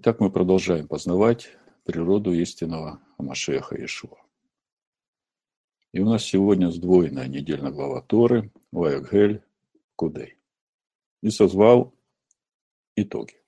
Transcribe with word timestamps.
Итак, 0.00 0.20
мы 0.20 0.30
продолжаем 0.30 0.86
познавать 0.86 1.48
природу 1.82 2.32
истинного 2.32 3.00
Машеха 3.18 3.74
Иешуа. 3.74 4.16
И 5.90 5.98
у 5.98 6.04
нас 6.04 6.22
сегодня 6.22 6.70
сдвоенная 6.70 7.26
недельная 7.26 7.72
глава 7.72 8.00
Торы 8.02 8.52
Ваягель 8.70 9.42
Кудей. 9.96 10.36
И 11.20 11.30
созвал 11.30 11.92
итоги. 12.94 13.42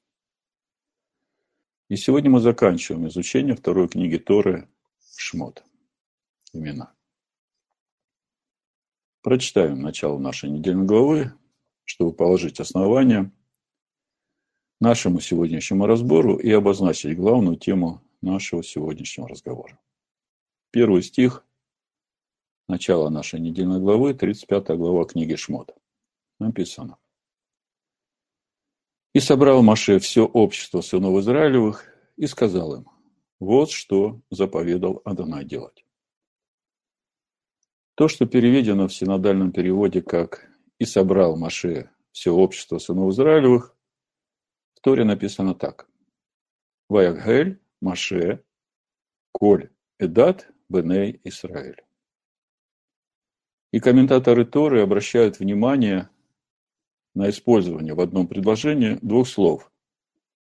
И 1.88 1.94
сегодня 1.94 2.30
мы 2.30 2.40
заканчиваем 2.40 3.06
изучение 3.06 3.54
второй 3.54 3.88
книги 3.88 4.16
Торы 4.16 4.68
Шмот. 5.16 5.62
Имена. 6.52 6.92
Прочитаем 9.22 9.82
начало 9.82 10.18
нашей 10.18 10.50
недельной 10.50 10.86
главы, 10.86 11.32
чтобы 11.84 12.12
положить 12.12 12.58
основания 12.58 13.30
нашему 14.80 15.20
сегодняшнему 15.20 15.86
разбору 15.86 16.36
и 16.36 16.50
обозначить 16.50 17.16
главную 17.16 17.56
тему 17.56 18.02
нашего 18.22 18.62
сегодняшнего 18.62 19.28
разговора. 19.28 19.78
Первый 20.70 21.02
стих, 21.02 21.44
начало 22.66 23.10
нашей 23.10 23.40
недельной 23.40 23.78
главы, 23.78 24.14
35 24.14 24.78
глава 24.78 25.04
книги 25.04 25.34
Шмот. 25.34 25.74
Написано. 26.38 26.96
«И 29.12 29.20
собрал 29.20 29.62
Маше 29.62 29.98
все 29.98 30.24
общество 30.24 30.80
сынов 30.80 31.18
Израилевых 31.18 31.84
и 32.16 32.26
сказал 32.26 32.76
им, 32.76 32.88
вот 33.38 33.70
что 33.70 34.20
заповедал 34.30 35.02
Адонай 35.04 35.44
делать. 35.44 35.84
То, 37.96 38.08
что 38.08 38.24
переведено 38.24 38.88
в 38.88 38.94
синодальном 38.94 39.52
переводе 39.52 40.00
как 40.00 40.48
«и 40.78 40.86
собрал 40.86 41.36
Маше 41.36 41.90
все 42.12 42.32
общество 42.32 42.78
сынов 42.78 43.12
Израилевых», 43.12 43.76
Торе 44.80 45.04
написано 45.04 45.54
так. 45.54 45.88
Ваягель, 46.88 47.60
Маше, 47.80 48.42
Коль, 49.32 49.70
Эдат, 49.98 50.48
Беней, 50.68 51.20
Исраэль. 51.24 51.82
И 53.72 53.78
комментаторы 53.78 54.44
Торы 54.44 54.82
обращают 54.82 55.38
внимание 55.38 56.08
на 57.14 57.28
использование 57.30 57.94
в 57.94 58.00
одном 58.00 58.26
предложении 58.26 58.98
двух 59.02 59.28
слов. 59.28 59.70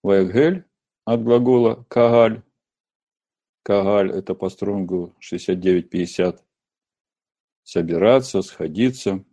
Ваягель 0.04 0.66
от 1.06 1.24
глагола 1.24 1.86
кагаль. 1.88 2.44
Кагаль– 3.64 4.12
это 4.14 4.36
по 4.36 4.50
стронгу 4.50 5.16
69-50. 5.22 6.42
Собираться, 7.64 8.42
сходиться, 8.44 9.24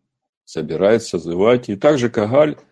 собирать, 0.45 1.03
созывать. 1.03 1.69
И 1.69 1.77
также 1.77 2.09
кагаль– 2.09 2.57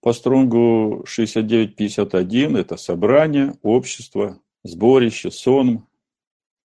по 0.00 0.12
стронгу 0.12 1.04
6951 1.06 2.56
это 2.56 2.76
собрание, 2.76 3.54
общество, 3.62 4.40
сборище, 4.62 5.30
сон. 5.30 5.86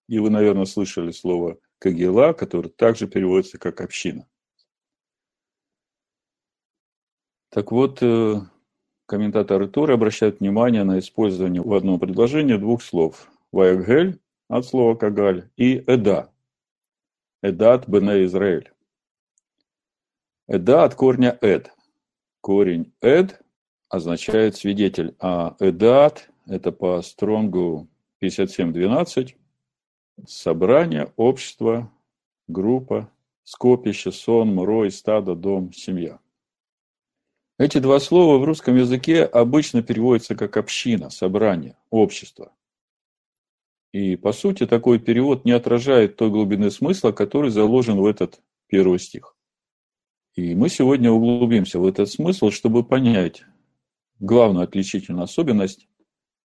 И 0.08 0.20
вы, 0.20 0.30
наверное, 0.30 0.66
слышали 0.66 1.12
слово 1.12 1.58
Кагила, 1.80 2.34
которое 2.34 2.70
также 2.70 3.08
переводится 3.08 3.58
как 3.58 3.82
община. 3.82 4.28
Так 7.50 7.72
вот, 7.72 8.00
э, 8.02 8.42
комментаторы 9.06 9.68
Торы 9.68 9.94
обращают 9.94 10.40
внимание 10.40 10.84
на 10.84 11.00
использование 11.00 11.62
в 11.62 11.74
одном 11.74 12.00
предложении 12.00 12.58
двух 12.58 12.82
слов. 12.82 13.30
Ваягель 13.52 14.20
от 14.48 14.66
слова 14.66 14.96
Кагаль 14.96 15.50
и 15.56 15.84
Эда. 15.86 16.32
Эдат 17.42 17.88
Бене 17.88 18.26
Израиль. 18.26 18.72
Эда 20.48 20.84
от 20.84 20.96
корня 20.96 21.38
Эд. 21.42 21.72
Корень 22.44 22.92
«эд» 23.00 23.42
означает 23.88 24.58
свидетель, 24.58 25.16
а 25.18 25.56
«эдат»– 25.62 26.30
это 26.46 26.74
по 26.74 27.02
стронгу 27.02 27.88
57.12– 28.22 29.36
собрание, 30.28 31.14
общество, 31.16 31.90
группа, 32.50 33.10
скопище, 33.46 34.12
сон, 34.12 34.60
рой, 34.60 34.92
стадо, 34.92 35.36
дом, 35.36 35.72
семья. 35.72 36.20
Эти 37.58 37.78
два 37.78 38.02
слова 38.02 38.38
в 38.38 38.44
русском 38.44 38.76
языке 38.76 39.24
обычно 39.24 39.82
переводятся 39.82 40.36
как 40.36 40.58
община, 40.58 41.10
собрание, 41.10 41.78
общество. 41.92 42.52
И, 43.94 44.18
по 44.18 44.34
сути, 44.34 44.68
такой 44.68 45.00
перевод 45.00 45.46
не 45.46 45.54
отражает 45.54 46.18
той 46.18 46.30
глубины 46.30 46.72
смысла, 46.72 47.14
который 47.14 47.52
заложен 47.52 48.02
в 48.02 48.06
этот 48.06 48.42
первый 48.68 49.00
стих. 49.00 49.33
И 50.36 50.56
мы 50.56 50.70
сегодня 50.70 51.12
углубимся 51.12 51.80
в 51.80 51.86
этот 51.86 52.10
смысл, 52.10 52.50
чтобы 52.50 52.84
понять 52.84 53.44
главную 54.20 54.64
отличительную 54.64 55.24
особенность 55.24 55.88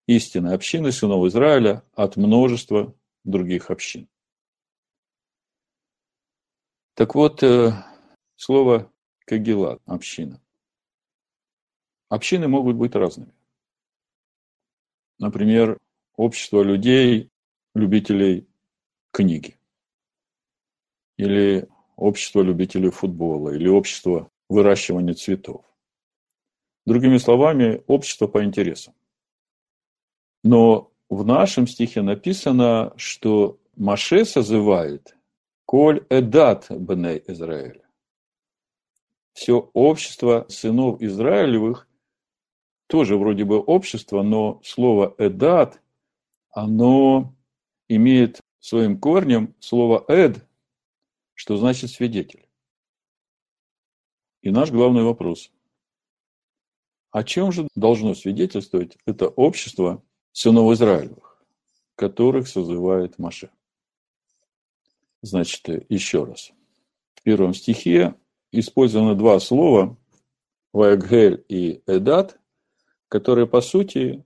истинной 0.08 0.56
общины 0.56 0.92
сынов 0.92 1.26
Израиля 1.28 1.84
от 1.94 2.16
множества 2.16 2.96
других 3.24 3.70
общин. 3.70 4.08
Так 6.96 7.14
вот, 7.14 7.44
э, 7.44 7.74
слово 8.38 8.92
Кагила– 9.26 9.80
община. 9.86 10.42
Общины 12.10 12.48
могут 12.48 12.78
быть 12.78 12.96
разными. 12.96 13.34
Например, 15.20 15.80
общество 16.16 16.62
людей, 16.62 17.30
любителей 17.74 18.48
книги. 19.12 19.58
Или 21.18 21.68
общество 21.96 22.42
любителей 22.42 22.90
футбола 22.90 23.52
или 23.52 23.68
общество 23.68 24.30
выращивания 24.50 25.14
цветов. 25.14 25.66
Другими 26.86 27.18
словами, 27.18 27.84
общество 27.88 28.28
по 28.28 28.44
интересам. 28.44 28.94
Но 30.44 30.92
в 31.10 31.26
нашем 31.26 31.68
стихе 31.68 32.02
написано, 32.02 32.94
что 32.98 33.60
Маше 33.76 34.26
созывает 34.26 35.16
«Коль 35.66 36.06
эдат 36.10 36.68
бней 36.70 37.24
Израиля». 37.28 37.82
Все 39.34 39.70
общество 39.74 40.46
сынов 40.48 41.02
Израилевых 41.02 41.88
тоже 42.88 43.18
вроде 43.18 43.44
бы 43.44 43.60
общество, 43.60 44.22
но 44.22 44.62
слово 44.64 45.16
«эдат», 45.18 45.82
оно 46.52 47.34
имеет 47.90 48.40
своим 48.60 49.00
корнем 49.00 49.56
слово 49.60 50.06
«эд», 50.08 50.46
что 51.36 51.58
значит 51.58 51.92
свидетель? 51.92 52.48
И 54.42 54.50
наш 54.50 54.72
главный 54.72 55.04
вопрос. 55.04 55.52
О 57.12 57.24
чем 57.24 57.52
же 57.52 57.68
должно 57.76 58.14
свидетельствовать 58.14 58.98
это 59.06 59.28
общество 59.28 60.04
сынов 60.32 60.74
Израилевых, 60.74 61.44
которых 61.96 62.48
созывает 62.48 63.20
Маше? 63.20 63.52
Значит, 65.22 65.68
еще 65.90 66.24
раз. 66.24 66.52
В 67.16 67.22
первом 67.24 67.54
стихе 67.54 68.16
использованы 68.52 69.16
два 69.16 69.40
слова 69.40 69.98
«ваягель» 70.74 71.44
и 71.48 71.82
«эдат», 71.88 72.40
которые, 73.08 73.48
по 73.48 73.62
сути, 73.62 74.24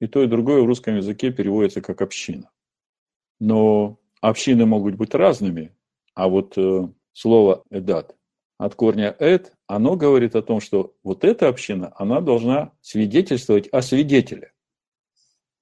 и 0.00 0.06
то, 0.06 0.22
и 0.22 0.26
другое 0.26 0.62
в 0.62 0.66
русском 0.66 0.96
языке 0.96 1.30
переводятся 1.32 1.80
как 1.80 2.02
«община». 2.02 2.50
Но 3.38 4.00
общины 4.20 4.66
могут 4.66 4.96
быть 4.96 5.14
разными, 5.14 5.75
а 6.16 6.28
вот 6.28 6.54
э, 6.56 6.88
слово 7.12 7.62
«эдат» 7.70 8.16
от 8.58 8.74
корня 8.74 9.14
«эд», 9.18 9.52
оно 9.66 9.96
говорит 9.96 10.34
о 10.34 10.42
том, 10.42 10.60
что 10.60 10.94
вот 11.04 11.24
эта 11.24 11.46
община, 11.46 11.92
она 11.96 12.20
должна 12.20 12.72
свидетельствовать 12.80 13.68
о 13.68 13.82
свидетеле. 13.82 14.52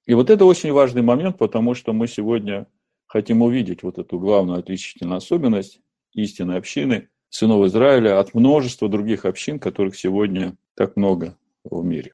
И 0.06 0.14
вот 0.14 0.30
это 0.30 0.44
очень 0.44 0.72
важный 0.72 1.02
момент, 1.02 1.38
потому 1.38 1.74
что 1.74 1.92
мы 1.92 2.06
сегодня 2.06 2.68
хотим 3.06 3.42
увидеть 3.42 3.82
вот 3.82 3.98
эту 3.98 4.18
главную 4.18 4.60
отличительную 4.60 5.16
особенность 5.16 5.80
истинной 6.12 6.58
общины 6.58 7.08
сынов 7.30 7.66
Израиля 7.66 8.20
от 8.20 8.32
множества 8.32 8.88
других 8.88 9.24
общин, 9.24 9.58
которых 9.58 9.96
сегодня 9.96 10.56
так 10.76 10.96
много 10.96 11.36
в 11.64 11.84
мире. 11.84 12.12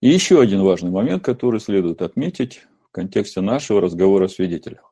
И 0.00 0.08
еще 0.08 0.40
один 0.40 0.62
важный 0.62 0.92
момент, 0.92 1.24
который 1.24 1.58
следует 1.58 2.02
отметить 2.02 2.60
в 2.84 2.92
контексте 2.92 3.40
нашего 3.40 3.80
разговора 3.80 4.26
о 4.26 4.28
свидетелях 4.28 4.88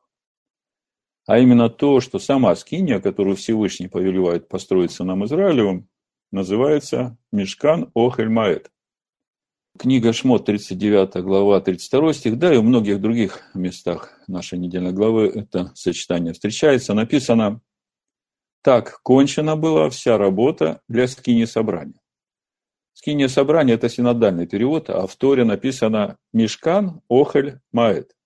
а 1.27 1.39
именно 1.39 1.69
то, 1.69 1.99
что 1.99 2.19
сама 2.19 2.55
скиния, 2.55 2.99
которую 2.99 3.35
Всевышний 3.35 3.89
повелевает 3.89 4.47
построить 4.47 4.91
сынам 4.91 5.25
Израилевым, 5.25 5.89
называется 6.31 7.17
Мешкан 7.33 7.91
Охель 7.93 8.29
Маэт. 8.29 8.71
Книга 9.77 10.13
Шмот, 10.13 10.45
39 10.45 11.23
глава, 11.23 11.59
32 11.59 12.13
стих, 12.13 12.39
да 12.39 12.53
и 12.53 12.57
в 12.57 12.63
многих 12.63 13.01
других 13.01 13.41
местах 13.53 14.17
нашей 14.27 14.57
недельной 14.57 14.93
главы 14.93 15.27
это 15.27 15.71
сочетание 15.75 16.33
встречается. 16.33 16.93
Написано, 16.93 17.61
так 18.63 19.01
кончена 19.03 19.55
была 19.55 19.89
вся 19.89 20.17
работа 20.17 20.81
для 20.87 21.07
скини 21.07 21.45
собрания. 21.45 21.99
Скиния 22.93 23.27
собрания– 23.27 23.73
это 23.75 23.89
синодальный 23.89 24.47
перевод, 24.47 24.89
а 24.89 25.05
в 25.05 25.15
Торе 25.15 25.43
написано 25.43 26.17
«Мешкан 26.33 27.01
Охель 27.09 27.59
Маэт». 27.71 28.16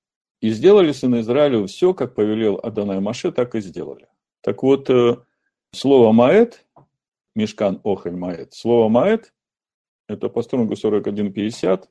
И 0.42 0.50
сделали 0.50 0.92
сыны 0.92 1.22
Израилю 1.22 1.68
все, 1.68 1.94
как 1.94 2.16
повелел 2.16 2.60
Адонай 2.62 3.00
Маше, 3.00 3.32
так 3.32 3.54
и 3.56 3.62
сделали. 3.62 4.08
Так 4.42 4.64
вот, 4.64 4.90
э, 4.90 5.18
слово 5.72 6.12
«маэт», 6.12 6.66
Мешкан 7.36 7.80
Охель 7.84 8.16
Маэт, 8.16 8.54
слово 8.54 8.90
«маэт»– 8.90 9.34
это 10.08 10.30
по 10.30 10.42
стронгу 10.42 10.74
41.50, 10.74 11.86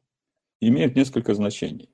имеет 0.60 0.96
несколько 0.96 1.34
значений. 1.34 1.90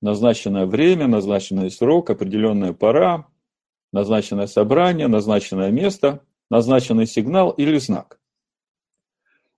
Назначенное 0.00 0.64
время, 0.64 1.06
назначенный 1.06 1.70
срок, 1.70 2.08
определенная 2.08 2.72
пора, 2.72 3.28
назначенное 3.92 4.46
собрание, 4.46 5.06
назначенное 5.06 5.70
место, 5.70 6.24
назначенный 6.50 7.06
сигнал 7.06 7.50
или 7.50 7.76
знак. 7.78 8.18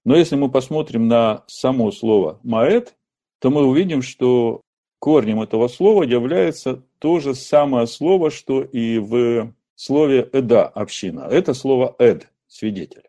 Но 0.04 0.16
если 0.16 0.34
мы 0.34 0.50
посмотрим 0.50 1.06
на 1.06 1.44
само 1.46 1.92
слово 1.92 2.40
«маэт», 2.42 2.96
то 3.38 3.50
мы 3.50 3.64
увидим, 3.64 4.02
что 4.02 4.62
корнем 5.00 5.40
этого 5.40 5.66
слова 5.66 6.04
является 6.04 6.84
то 6.98 7.18
же 7.18 7.34
самое 7.34 7.86
слово, 7.88 8.30
что 8.30 8.62
и 8.62 8.98
в 8.98 9.52
слове 9.74 10.28
«эда»– 10.32 10.68
община. 10.74 11.20
Это 11.20 11.54
слово 11.54 11.96
«эд»– 11.98 12.28
свидетель. 12.46 13.08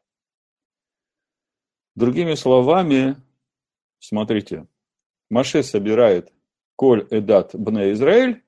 Другими 1.95 2.35
словами, 2.35 3.17
смотрите, 3.99 4.67
Маше 5.29 5.63
собирает 5.63 6.33
«Коль 6.77 7.05
эдат 7.11 7.53
бне 7.53 7.91
Израиль» 7.91 8.41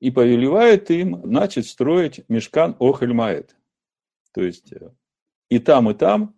и 0.00 0.10
повелевает 0.10 0.90
им 0.90 1.20
начать 1.24 1.68
строить 1.68 2.28
мешкан 2.28 2.76
Охель 2.80 3.12
Маэт. 3.12 3.56
То 4.32 4.42
есть 4.42 4.72
э, 4.72 4.90
и 5.48 5.58
там, 5.60 5.90
и 5.90 5.94
там 5.94 6.34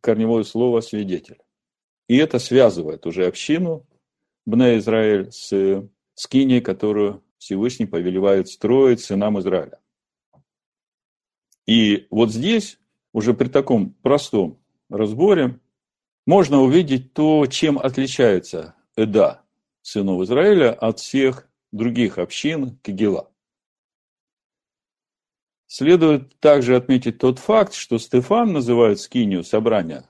корневое 0.00 0.44
слово 0.44 0.80
«свидетель». 0.80 1.38
И 2.06 2.16
это 2.16 2.38
связывает 2.38 3.06
уже 3.06 3.26
общину 3.26 3.86
Бне 4.44 4.78
Израиль 4.78 5.30
с 5.30 5.88
скиней, 6.14 6.60
которую 6.60 7.22
Всевышний 7.38 7.86
повелевает 7.86 8.48
строить 8.48 9.00
сынам 9.00 9.38
Израиля. 9.40 9.80
И 11.66 12.06
вот 12.10 12.30
здесь, 12.30 12.78
уже 13.12 13.34
при 13.34 13.48
таком 13.48 13.94
простом 14.02 14.60
разборе, 14.88 15.60
можно 16.26 16.60
увидеть 16.60 17.14
то, 17.14 17.46
чем 17.46 17.78
отличается 17.78 18.74
Эда, 18.96 19.42
сынов 19.80 20.22
Израиля, 20.22 20.72
от 20.72 21.00
всех 21.00 21.48
других 21.72 22.18
общин 22.18 22.78
Кигела. 22.82 23.30
Следует 25.66 26.38
также 26.38 26.76
отметить 26.76 27.18
тот 27.18 27.38
факт, 27.38 27.72
что 27.74 27.98
Стефан 27.98 28.52
называет 28.52 29.00
скинию 29.00 29.42
собрания, 29.42 30.04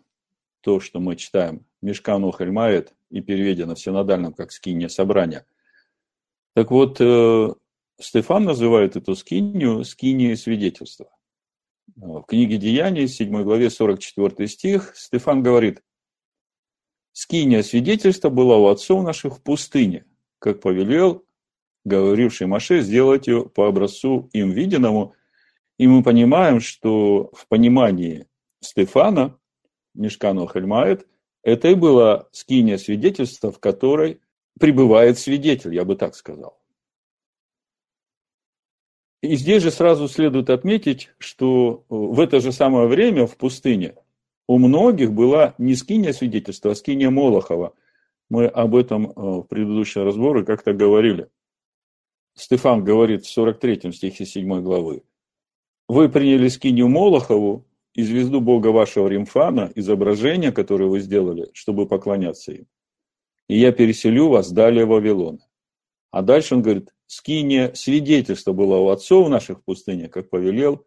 то, 0.60 0.80
что 0.80 0.98
мы 0.98 1.16
читаем, 1.16 1.64
Мешкану 1.80 2.32
Хельмаэт, 2.32 2.94
и 3.12 3.20
переведено 3.20 3.74
в 3.74 3.80
синодальном 3.80 4.32
как 4.32 4.50
скиния 4.50 4.88
собрания. 4.88 5.46
Так 6.54 6.70
вот, 6.70 6.96
э, 7.00 7.54
Стефан 8.00 8.44
называет 8.44 8.96
эту 8.96 9.14
скинию 9.14 9.84
скинией 9.84 10.36
свидетельства. 10.36 11.08
В 11.94 12.22
книге 12.22 12.56
Деяний, 12.56 13.06
7 13.06 13.42
главе, 13.44 13.70
44 13.70 14.48
стих, 14.48 14.96
Стефан 14.96 15.42
говорит, 15.42 15.82
«Скиния 17.12 17.62
свидетельства 17.62 18.30
была 18.30 18.56
у 18.56 18.68
отцов 18.68 19.04
наших 19.04 19.36
в 19.36 19.42
пустыне, 19.42 20.06
как 20.38 20.60
повелел 20.60 21.24
говоривший 21.84 22.46
Маше 22.46 22.80
сделать 22.80 23.26
ее 23.26 23.48
по 23.48 23.66
образцу 23.66 24.30
им 24.32 24.50
виденному, 24.50 25.14
и 25.78 25.86
мы 25.86 26.02
понимаем, 26.02 26.60
что 26.60 27.30
в 27.34 27.46
понимании 27.48 28.26
Стефана, 28.60 29.38
Мешкану 29.94 30.48
Хельмаэт, 30.48 31.06
это 31.42 31.68
и 31.68 31.74
было 31.74 32.28
скиния 32.32 32.78
свидетельства, 32.78 33.50
в 33.50 33.58
которой 33.58 34.20
пребывает 34.58 35.18
свидетель, 35.18 35.74
я 35.74 35.84
бы 35.84 35.96
так 35.96 36.14
сказал. 36.14 36.58
И 39.22 39.36
здесь 39.36 39.62
же 39.62 39.70
сразу 39.70 40.08
следует 40.08 40.50
отметить, 40.50 41.10
что 41.18 41.84
в 41.88 42.18
это 42.18 42.40
же 42.40 42.52
самое 42.52 42.88
время 42.88 43.26
в 43.26 43.36
пустыне 43.36 43.94
у 44.48 44.58
многих 44.58 45.12
была 45.12 45.54
не 45.58 45.74
скиния 45.76 46.12
свидетельства, 46.12 46.72
а 46.72 46.74
скиния 46.74 47.10
Молохова. 47.10 47.74
Мы 48.28 48.46
об 48.46 48.74
этом 48.74 49.10
э, 49.10 49.12
в 49.14 49.42
предыдущем 49.42 50.04
разборе 50.04 50.44
как-то 50.44 50.72
говорили. 50.72 51.28
Стефан 52.34 52.82
говорит 52.82 53.24
в 53.24 53.30
43 53.30 53.92
стихе 53.92 54.24
7 54.24 54.62
главы. 54.62 55.04
Вы 55.88 56.08
приняли 56.08 56.48
скинию 56.48 56.88
Молохову 56.88 57.64
и 57.94 58.02
звезду 58.02 58.40
бога 58.40 58.68
вашего 58.68 59.08
Римфана, 59.08 59.70
изображение, 59.74 60.52
которое 60.52 60.86
вы 60.86 61.00
сделали, 61.00 61.50
чтобы 61.52 61.86
поклоняться 61.86 62.52
им. 62.52 62.66
И 63.48 63.58
я 63.58 63.72
переселю 63.72 64.28
вас 64.28 64.50
далее 64.50 64.86
в 64.86 64.90
Вавилон. 64.90 65.40
А 66.10 66.22
дальше 66.22 66.54
он 66.54 66.62
говорит, 66.62 66.90
скиния 67.06 67.72
свидетельство 67.74 68.52
было 68.52 68.76
у 68.76 68.88
отцов 68.88 69.28
наших 69.28 69.58
в 69.58 69.64
пустыне, 69.64 70.08
как 70.08 70.30
повелел, 70.30 70.86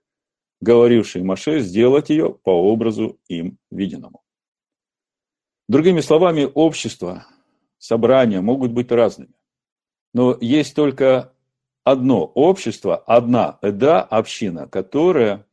говоривший 0.62 1.22
Маше 1.22 1.60
сделать 1.60 2.10
ее 2.10 2.34
по 2.34 2.52
образу 2.52 3.20
им 3.28 3.58
виденному. 3.72 4.24
Другими 5.68 6.02
словами, 6.02 6.50
общество, 6.54 7.26
собрания 7.78 8.42
могут 8.42 8.72
быть 8.72 8.92
разными. 8.92 9.34
Но 10.14 10.38
есть 10.40 10.76
только 10.76 11.34
одно 11.84 12.26
общество, 12.26 12.98
одна 12.98 13.60
эда, 13.62 14.02
община, 14.02 14.68
которая 14.68 15.46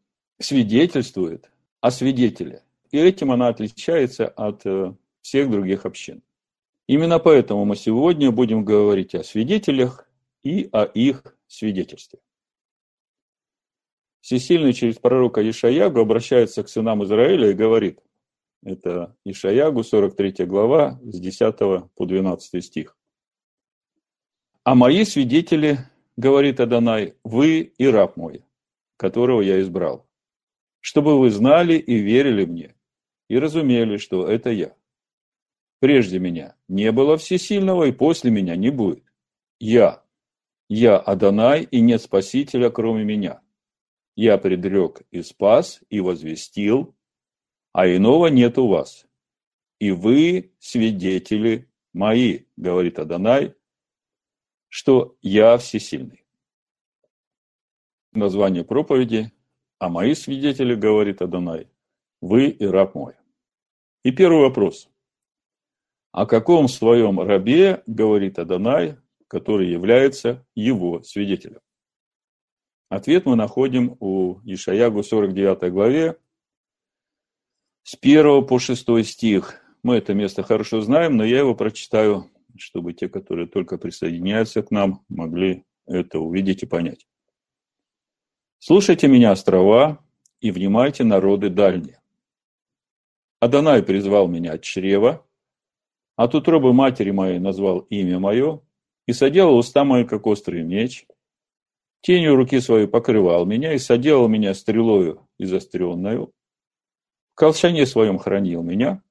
свидетельствует 0.45 1.51
о 1.81 1.91
свидетеле. 1.91 2.63
И 2.91 2.99
этим 2.99 3.33
она 3.33 3.49
отличается 3.49 4.29
от 4.29 4.65
э, 4.67 4.95
всех 5.23 5.51
других 5.51 5.87
общин. 5.87 6.23
Именно 6.87 7.19
поэтому 7.19 7.65
мы 7.65 7.77
сегодня 7.77 8.31
будем 8.31 8.65
говорить 8.65 9.15
о 9.15 9.25
свидетелях 9.25 10.09
и 10.43 10.69
о 10.73 10.85
их 10.85 11.37
свидетельстве. 11.47 12.19
Всесильный 14.21 14.73
через 14.73 14.97
пророка 14.97 15.49
Ишаягу 15.49 16.01
обращается 16.01 16.63
к 16.63 16.69
сынам 16.69 17.03
Израиля 17.05 17.51
и 17.51 17.55
говорит, 17.55 18.01
это 18.65 19.17
Ишаягу, 19.25 19.83
43 19.83 20.45
глава, 20.47 21.01
с 21.03 21.19
10 21.19 21.57
по 21.95 22.07
12 22.07 22.65
стих. 22.65 22.97
«А 24.65 24.77
мои 24.77 25.05
свидетели 25.05 25.79
говорит 26.17 26.61
Адонай, 26.61 27.15
вы 27.25 27.61
и 27.61 27.87
раб 27.87 28.17
мой, 28.17 28.45
которого 28.97 29.41
я 29.41 29.61
избрал, 29.61 30.07
чтобы 30.83 31.19
вы 31.19 31.31
знали 31.31 31.75
и 31.75 31.97
верили 31.99 32.45
мне, 32.45 32.75
и 33.29 33.39
разумели, 33.39 33.97
что 33.97 34.29
это 34.29 34.51
я. 34.51 34.77
Прежде 35.79 36.19
меня 36.19 36.57
не 36.69 36.93
было 36.93 37.17
всесильного, 37.17 37.85
и 37.85 37.93
после 37.93 38.31
меня 38.31 38.57
не 38.57 38.71
будет. 38.71 39.05
Я, 39.59 40.05
я 40.69 40.99
Адонай, 40.99 41.63
и 41.63 41.81
нет 41.81 42.03
спасителя, 42.03 42.69
кроме 42.69 43.05
меня. 43.05 43.41
Я 44.17 44.39
предрек 44.39 45.03
и 45.11 45.23
спас, 45.23 45.81
и 45.89 46.01
возвестил, 46.01 46.95
а 47.73 47.87
иного 47.89 48.27
нет 48.27 48.59
у 48.59 48.67
вас. 48.67 49.07
И 49.79 49.93
вы 49.93 50.53
свидетели 50.59 51.71
мои, 51.93 52.41
говорит 52.57 52.99
Адонай, 52.99 53.55
что 54.69 55.17
я 55.23 55.57
всесильный. 55.59 56.25
Название 58.13 58.65
проповеди 58.65 59.33
«А 59.83 59.89
мои 59.89 60.15
свидетели, 60.15 60.77
говорит 60.77 61.23
Адонай, 61.23 61.67
вы 62.21 62.51
и 62.51 62.65
раб 62.65 62.95
мой». 62.95 63.15
И 64.05 64.13
первый 64.13 64.43
вопрос. 64.43 64.89
О 66.13 66.25
каком 66.25 66.69
своем 66.69 67.19
рабе 67.19 67.83
говорит 67.89 68.39
Адонай, 68.39 68.97
который 69.27 69.69
является 69.69 70.47
его 70.55 71.03
свидетелем? 71.03 71.59
Ответ 72.91 73.27
мы 73.27 73.35
находим 73.35 73.97
у 73.99 74.39
Ишаягу 74.45 75.03
49 75.03 75.73
главе 75.73 76.17
с 77.83 77.99
1 78.01 78.47
по 78.47 78.61
6 78.61 79.05
стих. 79.05 79.65
Мы 79.83 79.97
это 79.97 80.15
место 80.15 80.45
хорошо 80.45 80.81
знаем, 80.83 81.17
но 81.17 81.25
я 81.25 81.41
его 81.41 81.57
прочитаю 81.57 82.31
чтобы 82.57 82.93
те, 82.93 83.09
которые 83.09 83.49
только 83.49 83.79
присоединяются 83.79 84.63
к 84.63 84.71
нам, 84.71 85.05
могли 85.09 85.65
это 85.87 86.21
увидеть 86.21 86.63
и 86.63 86.67
понять. 86.67 87.09
Слушайте 88.65 89.09
меня, 89.09 89.33
острова, 89.33 89.99
и 90.41 90.53
внимайте, 90.53 91.03
народы 91.03 91.51
дальние. 91.51 92.01
Адонай 93.41 93.83
призвал 93.83 94.29
меня 94.29 94.53
от 94.53 94.63
чрева, 94.63 95.27
от 96.15 96.37
утробы 96.37 96.73
матери 96.73 97.11
моей 97.11 97.41
назвал 97.41 97.81
имя 97.91 98.21
мое, 98.21 98.61
и 99.09 99.13
соделал 99.13 99.57
уста 99.57 99.83
мои, 99.83 100.05
как 100.05 100.29
острый 100.29 100.63
меч. 100.63 101.09
Тенью 102.03 102.37
руки 102.37 102.61
своей 102.61 102.87
покрывал 102.87 103.47
меня 103.47 103.73
и 103.73 103.79
соделал 103.79 104.29
меня 104.29 104.55
стрелою 104.55 105.29
изостренную. 105.41 106.33
В 107.33 107.35
колчане 107.35 107.85
своем 107.85 108.17
хранил 108.17 108.63
меня 108.63 109.03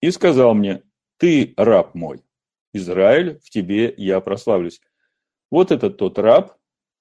и 0.00 0.10
сказал 0.10 0.54
мне, 0.54 0.82
ты 1.18 1.54
раб 1.56 1.94
мой. 1.94 2.24
Израиль, 2.72 3.38
в 3.44 3.48
тебе 3.50 3.94
я 3.96 4.18
прославлюсь. 4.18 4.80
Вот 5.52 5.70
этот 5.70 5.98
тот 5.98 6.18
раб, 6.18 6.56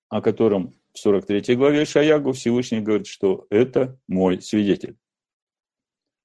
о 0.10 0.22
котором 0.22 0.76
в 0.98 1.00
43 1.00 1.56
главе 1.56 1.86
Шаягу 1.86 2.34
Всевышний 2.34 2.82
говорит, 2.82 3.06
что 3.06 3.46
это 3.52 4.00
мой 4.08 4.42
свидетель. 4.42 4.98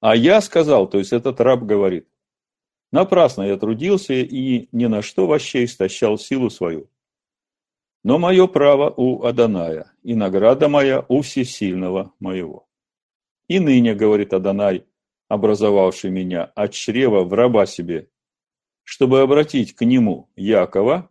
А 0.00 0.16
я 0.16 0.40
сказал, 0.40 0.88
то 0.88 0.98
есть 0.98 1.12
этот 1.12 1.40
раб 1.40 1.62
говорит, 1.62 2.08
напрасно 2.90 3.42
я 3.42 3.56
трудился 3.58 4.14
и 4.14 4.68
ни 4.72 4.86
на 4.86 5.02
что 5.02 5.26
вообще 5.26 5.64
истощал 5.64 6.18
силу 6.18 6.48
свою. 6.48 6.88
Но 8.02 8.18
мое 8.18 8.46
право 8.46 8.92
у 8.96 9.24
Аданая, 9.24 9.92
и 10.02 10.14
награда 10.14 10.68
моя 10.68 11.04
у 11.08 11.20
всесильного 11.20 12.12
моего. 12.18 12.66
И 13.48 13.60
ныне, 13.60 13.94
говорит 13.94 14.32
Аданай, 14.32 14.86
образовавший 15.28 16.10
меня 16.10 16.44
от 16.44 16.72
чрева 16.72 17.24
в 17.24 17.32
раба 17.34 17.66
себе, 17.66 18.08
чтобы 18.82 19.20
обратить 19.20 19.74
к 19.76 19.84
нему 19.84 20.30
Якова, 20.34 21.10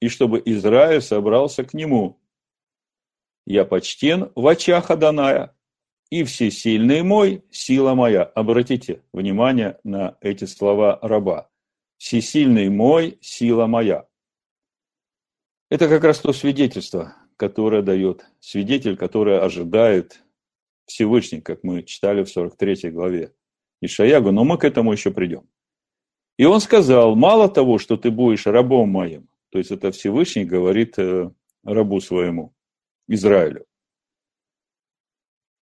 и 0.00 0.08
чтобы 0.08 0.42
Израиль 0.44 1.02
собрался 1.02 1.64
к 1.64 1.74
нему. 1.74 2.18
Я 3.46 3.64
почтен 3.64 4.30
в 4.34 4.46
очах 4.46 4.90
Аданая, 4.90 5.54
и 6.14 6.22
всесильный 6.22 7.02
мой, 7.02 7.42
сила 7.50 7.94
моя. 7.94 8.22
Обратите 8.22 9.02
внимание 9.12 9.78
на 9.82 10.16
эти 10.20 10.44
слова 10.44 10.96
раба. 11.02 11.50
Всесильный 11.98 12.68
мой, 12.68 13.18
сила 13.20 13.66
моя. 13.66 14.06
Это 15.70 15.88
как 15.88 16.04
раз 16.04 16.20
то 16.20 16.32
свидетельство, 16.32 17.16
которое 17.36 17.82
дает 17.82 18.26
свидетель, 18.38 18.96
который 18.96 19.40
ожидает 19.40 20.22
Всевышний, 20.86 21.40
как 21.40 21.64
мы 21.64 21.82
читали 21.82 22.22
в 22.22 22.28
43 22.28 22.90
главе 22.90 23.32
Ишаягу, 23.80 24.30
но 24.30 24.44
мы 24.44 24.56
к 24.56 24.62
этому 24.62 24.92
еще 24.92 25.10
придем. 25.10 25.48
И 26.36 26.44
он 26.44 26.60
сказал, 26.60 27.16
мало 27.16 27.48
того, 27.48 27.78
что 27.78 27.96
ты 27.96 28.12
будешь 28.12 28.46
рабом 28.46 28.90
моим, 28.90 29.28
то 29.50 29.58
есть 29.58 29.72
это 29.72 29.90
Всевышний 29.90 30.44
говорит 30.44 30.98
э, 30.98 31.28
рабу 31.64 32.00
своему, 32.00 32.53
Израилю. 33.08 33.66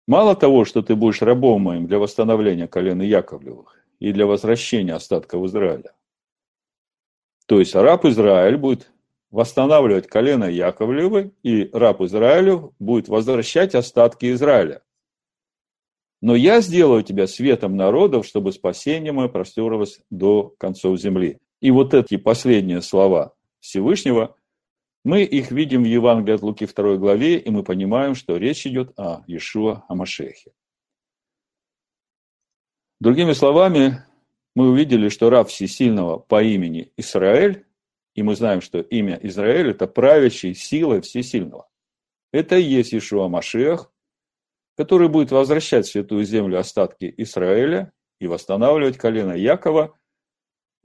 Мало 0.06 0.36
того, 0.36 0.64
что 0.64 0.82
ты 0.82 0.94
будешь 0.94 1.22
рабом 1.22 1.62
моим 1.62 1.86
для 1.86 1.98
восстановления 1.98 2.68
колена 2.68 3.02
Яковлевых 3.02 3.76
и 3.98 4.12
для 4.12 4.26
возвращения 4.26 4.94
остатков 4.94 5.44
Израиля. 5.46 5.92
То 7.46 7.58
есть 7.58 7.74
раб 7.74 8.04
Израиль 8.04 8.56
будет 8.56 8.90
восстанавливать 9.30 10.06
колено 10.06 10.44
Яковлевы, 10.44 11.32
и 11.42 11.68
раб 11.72 12.00
Израилю 12.02 12.74
будет 12.78 13.08
возвращать 13.08 13.74
остатки 13.74 14.32
Израиля. 14.32 14.82
Но 16.22 16.34
я 16.34 16.60
сделаю 16.60 17.02
тебя 17.02 17.26
светом 17.26 17.76
народов, 17.76 18.26
чтобы 18.26 18.52
спасение 18.52 19.12
мое 19.12 19.28
простерлось 19.28 20.00
до 20.10 20.54
концов 20.58 20.98
земли. 20.98 21.38
И 21.60 21.70
вот 21.70 21.94
эти 21.94 22.16
последние 22.16 22.80
слова 22.80 23.34
Всевышнего, 23.60 24.36
мы 25.06 25.22
их 25.22 25.52
видим 25.52 25.84
в 25.84 25.86
Евангелии 25.86 26.34
от 26.34 26.42
Луки 26.42 26.66
2 26.66 26.96
главе, 26.96 27.38
и 27.38 27.48
мы 27.48 27.62
понимаем, 27.62 28.16
что 28.16 28.36
речь 28.38 28.66
идет 28.66 28.92
о 28.98 29.22
Иешуа, 29.28 29.84
о 29.88 29.94
Машехе. 29.94 30.50
Другими 32.98 33.32
словами, 33.32 34.02
мы 34.56 34.68
увидели, 34.68 35.08
что 35.08 35.30
раб 35.30 35.46
всесильного 35.46 36.18
по 36.18 36.42
имени 36.42 36.92
Израиль, 36.96 37.66
и 38.16 38.24
мы 38.24 38.34
знаем, 38.34 38.60
что 38.60 38.80
имя 38.80 39.16
Израиль– 39.22 39.70
это 39.70 39.86
правящей 39.86 40.56
силой 40.56 41.02
всесильного. 41.02 41.68
Это 42.32 42.56
и 42.56 42.64
есть 42.64 42.92
Ишуа 42.92 43.28
Машех, 43.28 43.92
который 44.76 45.08
будет 45.08 45.30
возвращать 45.30 45.86
в 45.86 45.90
Святую 45.92 46.24
Землю 46.24 46.58
остатки 46.58 47.14
Израиля 47.18 47.92
и 48.18 48.26
восстанавливать 48.26 48.98
колено 48.98 49.34
Якова, 49.34 49.96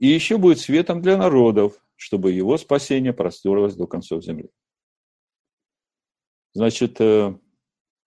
и 0.02 0.08
еще 0.08 0.36
будет 0.36 0.58
светом 0.58 1.00
для 1.00 1.16
народов, 1.16 1.80
чтобы 1.94 2.32
его 2.32 2.58
спасение 2.58 3.12
простерлось 3.12 3.76
до 3.76 3.86
концов 3.86 4.24
земли. 4.24 4.50
Значит, 6.54 7.00
э, 7.00 7.38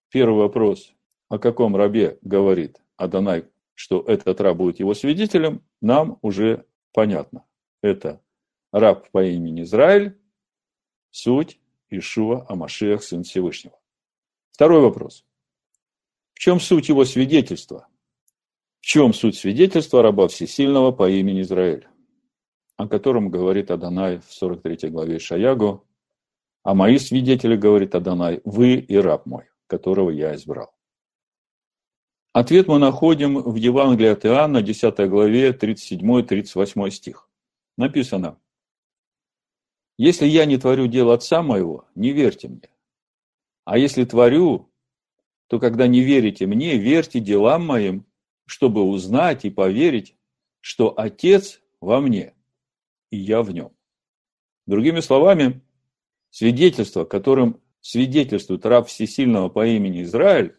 первый 0.10 0.40
вопрос, 0.40 0.94
о 1.30 1.40
каком 1.40 1.74
рабе 1.74 2.20
говорит 2.22 2.82
Адонай, 2.98 3.46
что 3.76 4.02
этот 4.02 4.42
раб 4.42 4.58
будет 4.58 4.80
его 4.80 4.94
свидетелем, 4.94 5.64
нам 5.80 6.20
уже 6.22 6.66
понятно. 6.92 7.46
Это 7.82 8.22
раб 8.74 9.10
по 9.12 9.24
имени 9.24 9.62
Израиль, 9.62 10.20
суть 11.12 11.62
Ишуа 11.90 12.46
Амашех, 12.50 13.04
сын 13.04 13.24
Всевышнего. 13.24 13.80
Второй 14.52 14.82
вопрос. 14.82 15.24
В 16.34 16.40
чем 16.40 16.60
суть 16.60 16.90
его 16.90 17.06
свидетельства? 17.06 17.88
Чем 18.86 19.16
суть 19.16 19.36
свидетельства 19.36 20.04
раба 20.04 20.28
Всесильного 20.28 20.92
по 20.92 21.10
имени 21.10 21.42
Израиль, 21.42 21.88
о 22.78 22.88
котором 22.88 23.32
говорит 23.32 23.72
Адонай 23.72 24.20
в 24.20 24.32
43 24.32 24.92
главе 24.92 25.18
Шаягу, 25.18 25.88
а 26.62 26.76
мои 26.76 27.00
свидетели, 27.00 27.56
говорит 27.56 27.96
Адонай, 27.96 28.42
вы 28.46 28.76
и 28.76 28.96
раб 28.98 29.26
мой, 29.26 29.46
которого 29.66 30.12
я 30.12 30.36
избрал. 30.36 30.72
Ответ 32.32 32.68
мы 32.68 32.78
находим 32.78 33.42
в 33.42 33.56
Евангелии 33.56 34.10
от 34.10 34.24
Иоанна, 34.24 34.62
10 34.62 35.10
главе, 35.10 35.50
37-38 35.50 36.92
стих. 36.92 37.28
Написано, 37.78 38.38
«Если 39.98 40.28
я 40.28 40.46
не 40.46 40.60
творю 40.60 40.86
дело 40.86 41.16
Отца 41.16 41.42
моего, 41.42 41.86
не 41.96 42.12
верьте 42.12 42.50
мне. 42.50 42.70
А 43.64 43.80
если 43.80 44.06
творю, 44.06 44.70
то 45.48 45.60
когда 45.60 45.88
не 45.88 46.02
верите 46.02 46.46
мне, 46.46 46.78
верьте 46.78 47.20
делам 47.20 47.66
моим, 47.66 48.06
чтобы 48.46 48.84
узнать 48.84 49.46
и 49.46 49.50
поверить, 49.50 50.16
что 50.62 50.94
Отец 50.98 51.62
во 51.82 52.00
мне, 52.02 52.34
и 53.10 53.18
я 53.18 53.42
в 53.42 53.52
нем. 53.52 53.72
Другими 54.66 55.00
словами, 55.00 55.62
свидетельство, 56.30 57.06
которым 57.06 57.62
свидетельствует 57.82 58.66
раб 58.66 58.88
всесильного 58.88 59.50
по 59.50 59.68
имени 59.68 60.04
Израиль, 60.04 60.56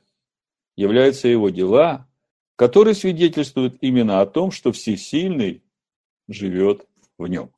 являются 0.77 1.27
его 1.27 1.51
дела, 1.51 2.09
которые 2.55 2.95
свидетельствуют 2.95 3.79
именно 3.81 4.21
о 4.21 4.27
том, 4.27 4.51
что 4.51 4.73
всесильный 4.73 5.65
живет 6.29 6.87
в 7.19 7.27
нем. 7.27 7.53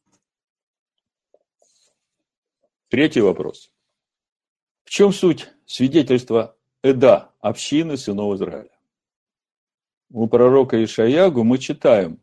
Третий 2.89 3.21
вопрос. 3.21 3.71
В 4.85 4.91
чем 4.91 5.13
суть 5.13 5.49
свидетельства 5.67 6.57
Эда, 6.83 7.35
общины 7.41 7.97
сынов 7.99 8.37
Израиля. 8.37 8.78
У 10.11 10.27
пророка 10.27 10.83
Ишаягу 10.83 11.45
мы 11.45 11.59
читаем, 11.59 12.19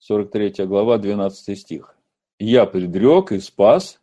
43 0.00 0.66
глава, 0.66 0.98
12 0.98 1.58
стих. 1.58 1.96
«Я 2.38 2.66
предрек 2.66 3.32
и 3.32 3.40
спас, 3.40 4.00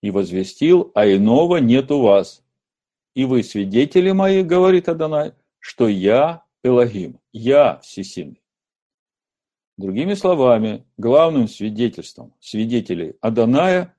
и 0.00 0.12
возвестил, 0.12 0.92
а 0.94 1.06
иного 1.08 1.56
нет 1.56 1.90
у 1.90 2.02
вас. 2.02 2.44
И 3.14 3.24
вы 3.24 3.42
свидетели 3.42 4.12
мои, 4.12 4.44
говорит 4.44 4.88
Адонай, 4.88 5.32
что 5.58 5.88
я 5.88 6.44
Элогим, 6.62 7.18
я 7.32 7.80
всесильный». 7.80 8.40
Другими 9.76 10.14
словами, 10.14 10.84
главным 10.96 11.48
свидетельством 11.48 12.32
свидетелей 12.38 13.16
Адоная 13.20 13.94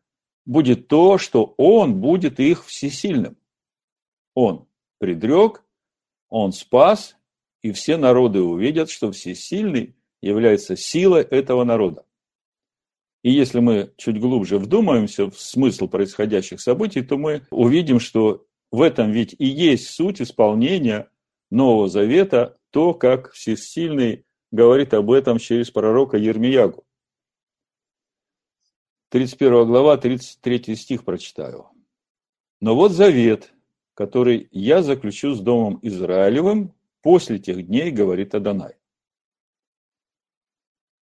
будет 0.45 0.87
то, 0.87 1.17
что 1.17 1.53
он 1.57 1.99
будет 1.99 2.39
их 2.39 2.65
всесильным. 2.65 3.35
Он 4.33 4.65
предрек, 4.99 5.63
он 6.29 6.53
спас, 6.53 7.16
и 7.61 7.71
все 7.71 7.97
народы 7.97 8.41
увидят, 8.41 8.89
что 8.89 9.11
всесильный 9.11 9.95
является 10.21 10.75
силой 10.75 11.21
этого 11.21 11.63
народа. 11.63 12.05
И 13.23 13.31
если 13.31 13.59
мы 13.59 13.93
чуть 13.97 14.19
глубже 14.19 14.57
вдумаемся 14.57 15.29
в 15.29 15.39
смысл 15.39 15.87
происходящих 15.87 16.61
событий, 16.61 17.01
то 17.01 17.17
мы 17.17 17.45
увидим, 17.49 17.99
что 17.99 18.45
в 18.71 18.81
этом 18.81 19.11
ведь 19.11 19.35
и 19.37 19.45
есть 19.45 19.89
суть 19.89 20.21
исполнения 20.21 21.09
Нового 21.49 21.87
Завета, 21.87 22.57
то, 22.71 22.93
как 22.93 23.31
Всесильный 23.31 24.25
говорит 24.51 24.93
об 24.93 25.11
этом 25.11 25.39
через 25.39 25.71
пророка 25.71 26.17
Ермиягу. 26.17 26.85
31 29.09 29.65
глава, 29.65 29.97
33 29.97 30.75
стих 30.75 31.05
прочитаю. 31.05 31.67
«Но 32.59 32.75
вот 32.75 32.91
завет, 32.91 33.53
который 33.93 34.49
я 34.51 34.83
заключу 34.83 35.33
с 35.33 35.39
Домом 35.39 35.79
Израилевым 35.81 36.73
после 37.07 37.39
тех 37.39 37.65
дней, 37.65 37.89
говорит 37.89 38.35
Адонай. 38.35 38.75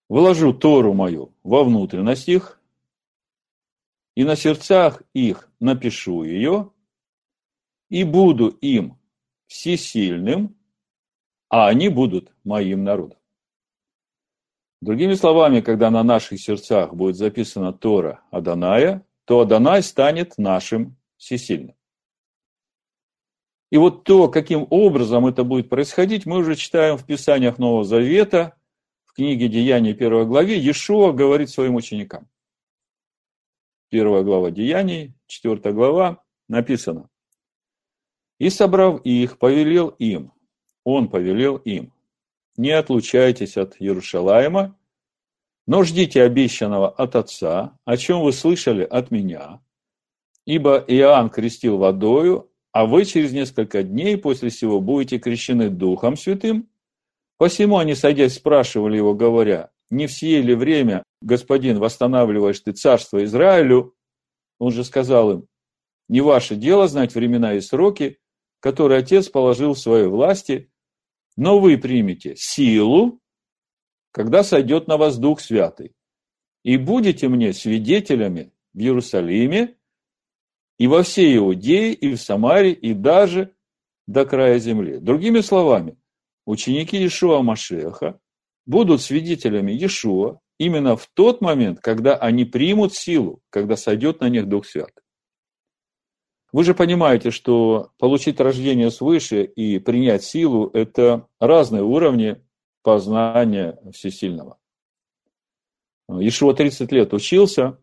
Вложу 0.07 0.53
Тору 0.53 0.93
мою 0.93 1.33
во 1.41 1.63
внутренность 1.63 2.29
их, 2.29 2.61
и 4.13 4.23
на 4.23 4.35
сердцах 4.35 5.01
их 5.13 5.49
напишу 5.59 6.21
ее, 6.21 6.71
и 7.89 8.03
буду 8.03 8.49
им 8.49 8.99
всесильным, 9.47 10.55
а 11.49 11.69
они 11.69 11.89
будут 11.89 12.31
моим 12.43 12.83
народом. 12.83 13.17
Другими 14.81 15.15
словами, 15.15 15.61
когда 15.61 15.89
на 15.89 16.03
наших 16.03 16.39
сердцах 16.39 16.93
будет 16.93 17.15
записана 17.15 17.73
Тора 17.73 18.23
Аданая, 18.29 19.03
то 19.25 19.39
Адонай 19.39 19.81
станет 19.81 20.37
нашим 20.37 20.97
всесильным. 21.17 21.74
И 23.71 23.77
вот 23.77 24.03
то, 24.03 24.29
каким 24.29 24.67
образом 24.69 25.25
это 25.25 25.43
будет 25.43 25.69
происходить, 25.69 26.25
мы 26.25 26.37
уже 26.37 26.55
читаем 26.55 26.97
в 26.97 27.05
Писаниях 27.05 27.57
Нового 27.57 27.83
Завета, 27.83 28.55
в 29.05 29.13
книге 29.13 29.47
Деяний 29.47 29.93
первой 29.93 30.25
главе, 30.25 30.57
Иешуа 30.57 31.11
говорит 31.11 31.49
своим 31.49 31.75
ученикам. 31.75 32.27
Первая 33.89 34.23
глава 34.23 34.51
Деяний, 34.51 35.13
четвертая 35.27 35.73
глава, 35.73 36.23
написано. 36.47 37.09
«И, 38.39 38.49
собрав 38.49 39.01
их, 39.03 39.37
повелел 39.37 39.89
им, 39.89 40.33
он 40.83 41.09
повелел 41.09 41.57
им, 41.57 41.93
не 42.57 42.71
отлучайтесь 42.71 43.57
от 43.57 43.75
Иерушалаема, 43.79 44.77
но 45.67 45.83
ждите 45.83 46.21
обещанного 46.21 46.89
от 46.89 47.15
Отца, 47.15 47.77
о 47.85 47.97
чем 47.97 48.21
вы 48.21 48.31
слышали 48.33 48.83
от 48.83 49.11
меня, 49.11 49.61
ибо 50.45 50.77
Иоанн 50.87 51.29
крестил 51.29 51.77
водою, 51.77 52.51
а 52.75 52.85
вы 52.85 53.05
через 53.05 53.31
несколько 53.31 53.83
дней 53.83 54.17
после 54.17 54.49
сего 54.49 54.81
будете 54.81 55.17
крещены 55.17 55.69
Духом 55.69 56.17
Святым. 56.17 56.67
Посему 57.37 57.77
они, 57.77 57.95
садясь, 57.95 58.33
спрашивали 58.33 58.97
его, 58.97 59.13
говоря, 59.13 59.71
не 59.89 60.07
в 60.07 60.21
ли 60.21 60.55
время, 60.55 61.01
господин, 61.21 61.79
восстанавливаешь 61.79 62.59
ты 62.59 62.73
царство 62.73 63.23
Израилю, 63.23 63.95
он 64.59 64.73
же 64.73 64.83
сказал 64.83 65.31
им, 65.31 65.47
не 66.09 66.19
ваше 66.19 66.57
дело 66.57 66.89
знать 66.89 67.15
времена 67.15 67.53
и 67.53 67.61
сроки, 67.61 68.19
которые 68.59 68.99
Отец 68.99 69.29
положил 69.29 69.73
в 69.73 69.79
своей 69.79 70.07
власти, 70.07 70.69
но 71.37 71.59
вы 71.59 71.77
примете 71.77 72.33
силу, 72.35 73.21
когда 74.11 74.43
сойдет 74.43 74.89
на 74.89 74.97
вас 74.97 75.17
Дух 75.17 75.39
Святый, 75.39 75.95
и 76.63 76.75
будете 76.75 77.29
мне 77.29 77.53
свидетелями 77.53 78.51
в 78.73 78.79
Иерусалиме 78.79 79.77
и 80.77 80.87
во 80.87 81.03
всей 81.03 81.37
Иудее, 81.37 81.93
и 81.93 82.15
в 82.15 82.21
Самаре, 82.21 82.71
и 82.71 82.93
даже 82.93 83.53
до 84.07 84.25
края 84.25 84.59
земли. 84.59 84.97
Другими 84.99 85.39
словами, 85.39 85.97
ученики 86.45 86.97
Иешуа 86.97 87.41
Машеха 87.41 88.19
будут 88.65 89.01
свидетелями 89.01 89.71
Иешуа 89.71 90.39
именно 90.57 90.95
в 90.95 91.07
тот 91.13 91.41
момент, 91.41 91.79
когда 91.81 92.15
они 92.15 92.45
примут 92.45 92.93
силу, 92.93 93.41
когда 93.49 93.75
сойдет 93.75 94.21
на 94.21 94.29
них 94.29 94.47
Дух 94.47 94.65
Святый. 94.65 95.03
Вы 96.51 96.63
же 96.63 96.73
понимаете, 96.73 97.31
что 97.31 97.91
получить 97.97 98.39
рождение 98.39 98.89
свыше 98.89 99.43
и 99.43 99.79
принять 99.79 100.23
силу– 100.23 100.69
это 100.73 101.27
разные 101.39 101.83
уровни 101.83 102.41
познания 102.81 103.77
всесильного. 103.91 104.57
Ишуа 106.07 106.53
30 106.53 106.91
лет 106.91 107.13
учился, 107.13 107.77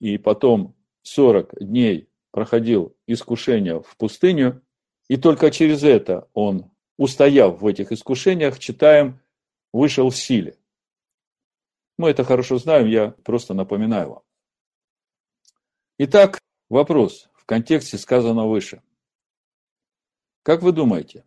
и 0.00 0.16
потом 0.18 0.74
40 1.02 1.56
дней 1.60 2.08
проходил 2.36 2.94
искушение 3.06 3.82
в 3.82 3.96
пустыню, 3.96 4.62
и 5.08 5.16
только 5.16 5.50
через 5.50 5.82
это 5.82 6.28
он, 6.34 6.70
устояв 6.98 7.62
в 7.62 7.66
этих 7.66 7.92
искушениях, 7.92 8.58
читаем, 8.58 9.22
вышел 9.72 10.10
в 10.10 10.16
силе. 10.16 10.58
Мы 11.96 12.10
это 12.10 12.24
хорошо 12.24 12.58
знаем, 12.58 12.88
я 12.88 13.12
просто 13.24 13.54
напоминаю 13.54 14.10
вам. 14.10 14.22
Итак, 15.96 16.38
вопрос 16.68 17.30
в 17.32 17.46
контексте 17.46 17.96
сказанного 17.96 18.50
выше. 18.50 18.82
Как 20.42 20.60
вы 20.60 20.72
думаете, 20.72 21.24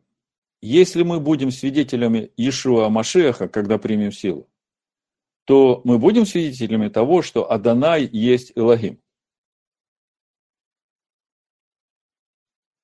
если 0.61 1.01
мы 1.01 1.19
будем 1.19 1.49
свидетелями 1.49 2.31
Иешуа 2.37 2.87
Машеха, 2.89 3.47
когда 3.47 3.79
примем 3.79 4.11
силу, 4.11 4.47
то 5.45 5.81
мы 5.85 5.97
будем 5.97 6.27
свидетелями 6.27 6.87
того, 6.87 7.23
что 7.23 7.51
Адонай 7.51 8.07
есть 8.11 8.51
Элогим? 8.55 9.01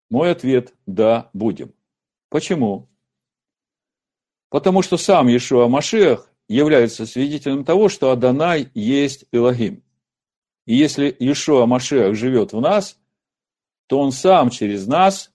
Мой 0.09 0.31
ответ– 0.31 0.73
да, 0.85 1.29
будем. 1.33 1.73
Почему? 2.29 2.89
Потому 4.49 4.81
что 4.81 4.97
сам 4.97 5.27
Иешуа 5.27 5.67
Машех 5.67 6.31
является 6.47 7.05
свидетелем 7.05 7.65
того, 7.65 7.89
что 7.89 8.11
Адонай 8.11 8.69
есть 8.73 9.25
Элогим. 9.31 9.83
И 10.65 10.75
если 10.75 11.15
Иешуа 11.19 11.65
Машех 11.65 12.15
живет 12.15 12.53
в 12.53 12.61
нас, 12.61 12.99
то 13.87 13.99
он 13.99 14.11
сам 14.11 14.49
через 14.49 14.87
нас, 14.87 15.31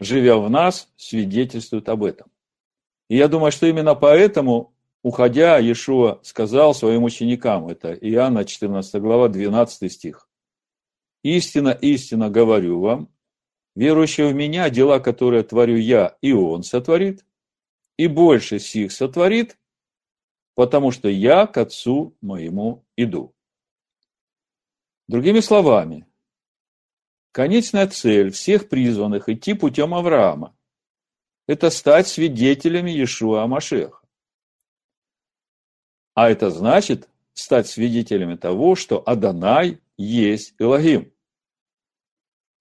живя 0.00 0.36
в 0.36 0.50
нас, 0.50 0.88
свидетельствует 0.96 1.88
об 1.88 2.04
этом. 2.04 2.30
И 3.08 3.16
я 3.16 3.28
думаю, 3.28 3.52
что 3.52 3.66
именно 3.66 3.94
поэтому, 3.94 4.74
уходя, 5.02 5.58
Иешуа 5.58 6.20
сказал 6.22 6.74
своим 6.74 7.04
ученикам, 7.04 7.68
это 7.68 7.92
Иоанна 7.92 8.44
14 8.44 9.00
глава, 9.00 9.28
12 9.28 9.92
стих. 9.92 10.28
«Истина, 11.22 11.70
истина 11.70 12.28
говорю 12.28 12.80
вам, 12.80 13.08
верующий 13.74 14.30
в 14.30 14.34
меня, 14.34 14.70
дела, 14.70 15.00
которые 15.00 15.42
творю 15.42 15.76
я, 15.76 16.16
и 16.20 16.32
он 16.32 16.62
сотворит, 16.62 17.24
и 17.96 18.06
больше 18.06 18.58
сих 18.58 18.92
сотворит, 18.92 19.58
потому 20.54 20.90
что 20.90 21.08
я 21.08 21.46
к 21.46 21.56
отцу 21.56 22.16
моему 22.20 22.84
иду». 22.96 23.34
Другими 25.06 25.40
словами, 25.40 26.06
Конечная 27.34 27.88
цель 27.88 28.30
всех 28.30 28.68
призванных 28.68 29.28
идти 29.28 29.54
путем 29.54 29.92
Авраама– 29.92 30.56
это 31.48 31.68
стать 31.70 32.06
свидетелями 32.06 32.92
Иешуа 32.92 33.42
Амашеха. 33.42 34.06
А 36.14 36.30
это 36.30 36.50
значит 36.50 37.08
стать 37.32 37.66
свидетелями 37.66 38.36
того, 38.36 38.76
что 38.76 39.02
Адонай 39.04 39.80
есть 39.98 40.54
Элогим. 40.60 41.12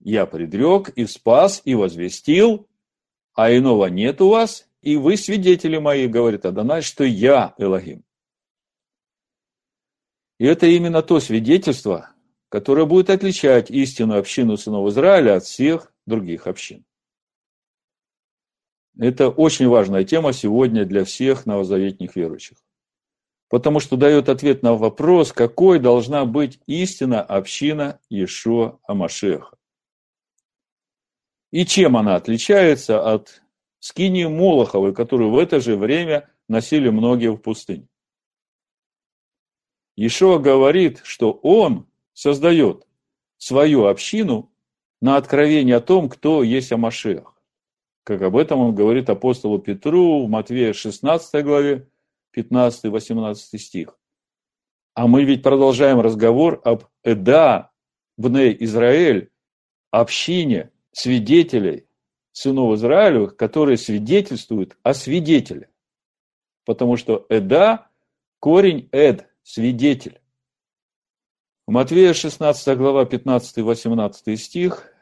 Я 0.05 0.25
предрек 0.25 0.89
и 0.89 1.05
спас, 1.05 1.61
и 1.63 1.75
возвестил, 1.75 2.67
а 3.33 3.55
иного 3.55 3.85
нет 3.85 4.19
у 4.19 4.29
вас, 4.29 4.67
и 4.81 4.97
вы 4.97 5.15
свидетели 5.15 5.77
мои, 5.77 6.07
говорит 6.07 6.45
Адонай, 6.45 6.81
что 6.81 7.05
я 7.05 7.55
Элогим. 7.57 8.03
И 10.39 10.45
это 10.45 10.67
именно 10.67 11.01
то 11.03 11.21
свидетельство, 11.21 12.09
которая 12.49 12.85
будет 12.85 13.09
отличать 13.09 13.71
истинную 13.71 14.19
общину 14.19 14.57
сынов 14.57 14.89
Израиля 14.89 15.37
от 15.37 15.45
всех 15.45 15.93
других 16.05 16.47
общин. 16.47 16.83
Это 18.99 19.29
очень 19.29 19.69
важная 19.69 20.03
тема 20.03 20.33
сегодня 20.33 20.83
для 20.83 21.05
всех 21.05 21.45
новозаветних 21.45 22.17
верующих. 22.17 22.57
Потому 23.47 23.79
что 23.79 23.95
дает 23.95 24.27
ответ 24.27 24.63
на 24.63 24.73
вопрос, 24.73 25.31
какой 25.31 25.79
должна 25.79 26.25
быть 26.25 26.59
истина 26.65 27.21
община 27.21 28.01
Иешуа 28.09 28.79
Амашеха. 28.85 29.55
И 31.53 31.67
чем 31.67 31.95
она 31.95 32.15
отличается 32.15 33.13
от 33.13 33.43
скинии 33.77 34.25
Молоховой, 34.25 34.91
которую 34.91 35.29
в 35.29 35.37
это 35.37 35.59
же 35.59 35.77
время 35.77 36.27
носили 36.49 36.89
многие 36.89 37.31
в 37.31 37.37
пустыне. 37.37 37.87
Иешуа 39.95 40.39
говорит, 40.39 41.01
что 41.03 41.31
он 41.31 41.87
создает 42.13 42.87
свою 43.37 43.85
общину 43.85 44.51
на 44.99 45.15
откровение 45.15 45.75
о 45.75 45.81
том, 45.81 46.09
кто 46.09 46.41
есть 46.41 46.71
Амашех. 46.71 47.35
Как 48.03 48.23
об 48.23 48.35
этом 48.35 48.59
он 48.59 48.73
говорит 48.73 49.11
апостолу 49.11 49.59
Петру 49.59 50.25
в 50.25 50.29
Матвея 50.29 50.73
16 50.73 51.45
главе, 51.45 51.87
15-18 52.35 53.35
стих. 53.35 53.99
А 54.95 55.05
мы 55.05 55.23
ведь 55.23 55.43
продолжаем 55.43 55.99
разговор 56.01 56.59
об 56.63 56.85
Эда, 57.03 57.69
Бней 58.17 58.57
Израиль, 58.59 59.29
общине 59.91 60.71
свидетелей 60.93 61.88
сынов 62.32 62.75
Израиля, 62.75 63.27
которые 63.27 63.77
свидетельствуют 63.77 64.77
о 64.84 64.93
свидетеле. 64.93 65.69
Потому 66.65 66.95
что 66.95 67.25
Эда– 67.29 67.89
корень 68.39 68.89
Эд, 68.91 69.27
свидетель. 69.43 70.21
В 71.67 71.71
Матвея 71.71 72.13
16 72.13 72.77
глава 72.77 73.03
15-18 73.03 74.36
стих 74.38 74.93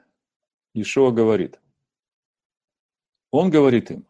Ишуа 0.74 1.12
говорит. 1.12 1.60
Он 3.32 3.50
говорит 3.50 3.92
им, 3.92 4.06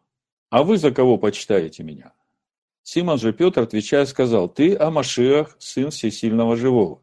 а 0.50 0.62
вы 0.64 0.76
за 0.76 0.90
кого 0.90 1.16
почитаете 1.16 1.82
меня? 1.82 2.12
Симон 2.82 3.18
же 3.18 3.32
Петр, 3.32 3.62
отвечая, 3.62 4.04
сказал, 4.06 4.48
ты 4.48 4.76
Амашиах, 4.76 5.56
сын 5.58 5.90
всесильного 5.90 6.56
живого. 6.56 7.02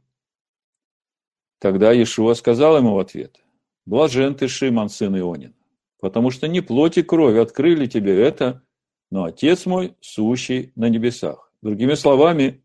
Тогда 1.57 1.91
Иешуа 1.91 2.33
сказал 2.35 2.77
ему 2.77 2.93
в 2.93 2.99
ответ, 2.99 3.41
блажен 3.85 4.35
ты, 4.35 4.47
Шимон, 4.47 4.89
сын 4.89 5.17
Ионин, 5.17 5.55
потому 5.99 6.31
что 6.31 6.47
не 6.47 6.61
плоть 6.61 6.97
и 6.97 7.03
кровь 7.03 7.37
открыли 7.37 7.85
тебе 7.85 8.21
это, 8.21 8.63
но 9.11 9.25
Отец 9.25 9.65
мой, 9.65 9.95
сущий 10.01 10.71
на 10.75 10.89
небесах. 10.89 11.51
Другими 11.61 11.95
словами, 11.95 12.61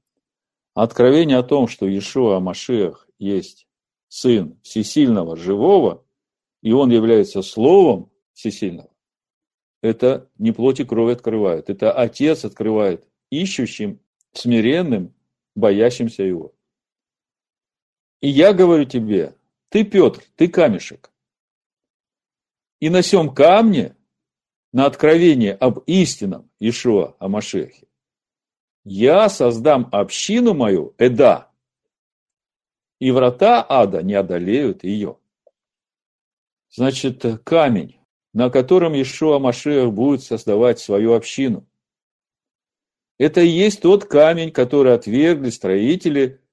Откровение 0.75 1.39
о 1.39 1.45
том, 1.45 1.69
что 1.69 1.87
Иешуа 1.87 2.41
Машиах 2.41 3.09
есть 3.21 3.69
Сын 4.09 4.59
Всесильного 4.63 5.37
Живого, 5.37 6.05
и 6.63 6.73
Он 6.73 6.91
является 6.91 7.43
Словом 7.43 8.11
Всесильного, 8.33 8.91
это 9.83 10.29
не 10.39 10.51
плоть 10.51 10.81
и 10.81 10.85
кровь 10.85 11.13
открывает, 11.13 11.71
это 11.71 11.93
Отец 11.93 12.45
открывает 12.45 13.07
ищущим, 13.31 14.01
смиренным, 14.33 15.15
боящимся 15.55 16.25
Его. 16.25 16.53
И 18.21 18.29
я 18.29 18.53
говорю 18.53 18.85
тебе, 18.85 19.37
ты, 19.75 19.83
Петр, 19.83 20.23
ты 20.37 20.47
камешек. 20.47 21.11
И 22.79 22.91
на 22.91 23.03
сем 23.03 23.35
камне, 23.35 23.97
на 24.73 24.87
откровение 24.87 25.53
об 25.53 25.81
истинном 25.87 26.49
Ишуа, 26.61 27.17
о 27.19 27.27
Машехе, 27.27 27.89
я 28.85 29.29
создам 29.29 29.89
общину 29.91 30.55
мою, 30.55 30.95
Эда, 30.97 31.51
и 33.01 33.11
врата 33.11 33.67
ада 33.69 34.01
не 34.05 34.15
одолеют 34.15 34.85
ее. 34.85 35.19
Значит, 36.71 37.25
камень, 37.43 37.99
на 38.33 38.51
котором 38.51 38.95
Ишуа 38.95 39.41
Машех 39.41 39.93
будет 39.93 40.23
создавать 40.23 40.79
свою 40.79 41.15
общину. 41.15 41.67
Это 43.19 43.41
и 43.41 43.49
есть 43.49 43.81
тот 43.81 44.05
камень, 44.05 44.53
который 44.53 44.95
отвергли 44.95 45.51
строители, 45.51 46.44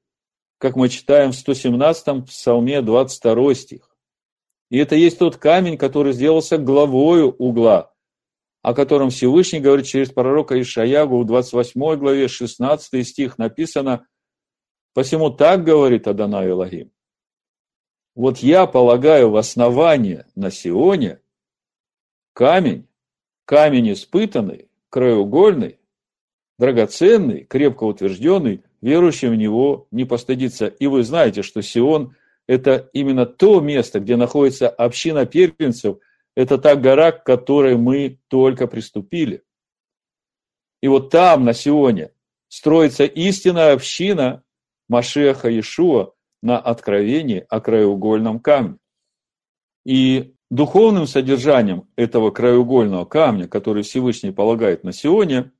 как 0.61 0.77
мы 0.77 0.87
читаем 0.87 1.33
в 1.33 1.35
117-м 1.35 2.25
псалме 2.25 2.81
22 2.81 3.55
стих. 3.55 3.89
И 4.69 4.77
это 4.77 4.95
есть 4.95 5.19
тот 5.19 5.35
камень, 5.35 5.77
который 5.77 6.13
сделался 6.13 6.57
главою 6.57 7.31
угла 7.31 7.91
о 8.61 8.73
котором 8.73 9.09
Всевышний 9.09 9.59
говорит 9.59 9.87
через 9.87 10.11
пророка 10.11 10.59
Ишаягу 10.61 11.19
в 11.19 11.25
28 11.25 11.95
главе 11.95 12.27
16 12.27 13.07
стих 13.07 13.37
написано 13.37 14.07
«Посему 14.93 15.31
так 15.31 15.63
говорит 15.63 16.07
Адонай 16.07 16.49
Элогим, 16.49 16.91
вот 18.13 18.39
я 18.39 18.67
полагаю 18.67 19.31
в 19.31 19.37
основание 19.37 20.27
на 20.35 20.51
Сионе 20.51 21.21
камень, 22.33 22.87
камень 23.45 23.93
испытанный, 23.93 24.69
краеугольный, 24.89 25.79
драгоценный, 26.59 27.45
крепко 27.45 27.85
утвержденный, 27.85 28.63
верующий 28.81 29.29
в 29.29 29.35
него 29.35 29.87
не 29.91 30.05
постыдится. 30.05 30.67
И 30.67 30.87
вы 30.87 31.03
знаете, 31.03 31.43
что 31.43 31.61
Сион– 31.61 32.15
это 32.47 32.89
именно 32.93 33.25
то 33.25 33.59
место, 33.59 33.99
где 33.99 34.15
находится 34.15 34.69
община 34.69 35.25
первенцев, 35.25 35.97
это 36.35 36.57
та 36.57 36.75
гора, 36.75 37.11
к 37.11 37.23
которой 37.23 37.77
мы 37.77 38.19
только 38.27 38.67
приступили. 38.67 39.43
И 40.81 40.87
вот 40.87 41.09
там, 41.09 41.45
на 41.45 41.53
Сионе, 41.53 42.11
строится 42.47 43.05
истинная 43.05 43.73
община 43.73 44.43
Машеха 44.89 45.49
Иешуа 45.49 46.13
на 46.41 46.57
откровении 46.57 47.45
о 47.49 47.61
краеугольном 47.61 48.39
камне. 48.39 48.77
И 49.85 50.35
духовным 50.49 51.07
содержанием 51.07 51.87
этого 51.95 52.31
краеугольного 52.31 53.05
камня, 53.05 53.47
который 53.47 53.83
Всевышний 53.83 54.31
полагает 54.31 54.83
на 54.83 54.91
Сионе, 54.91 55.51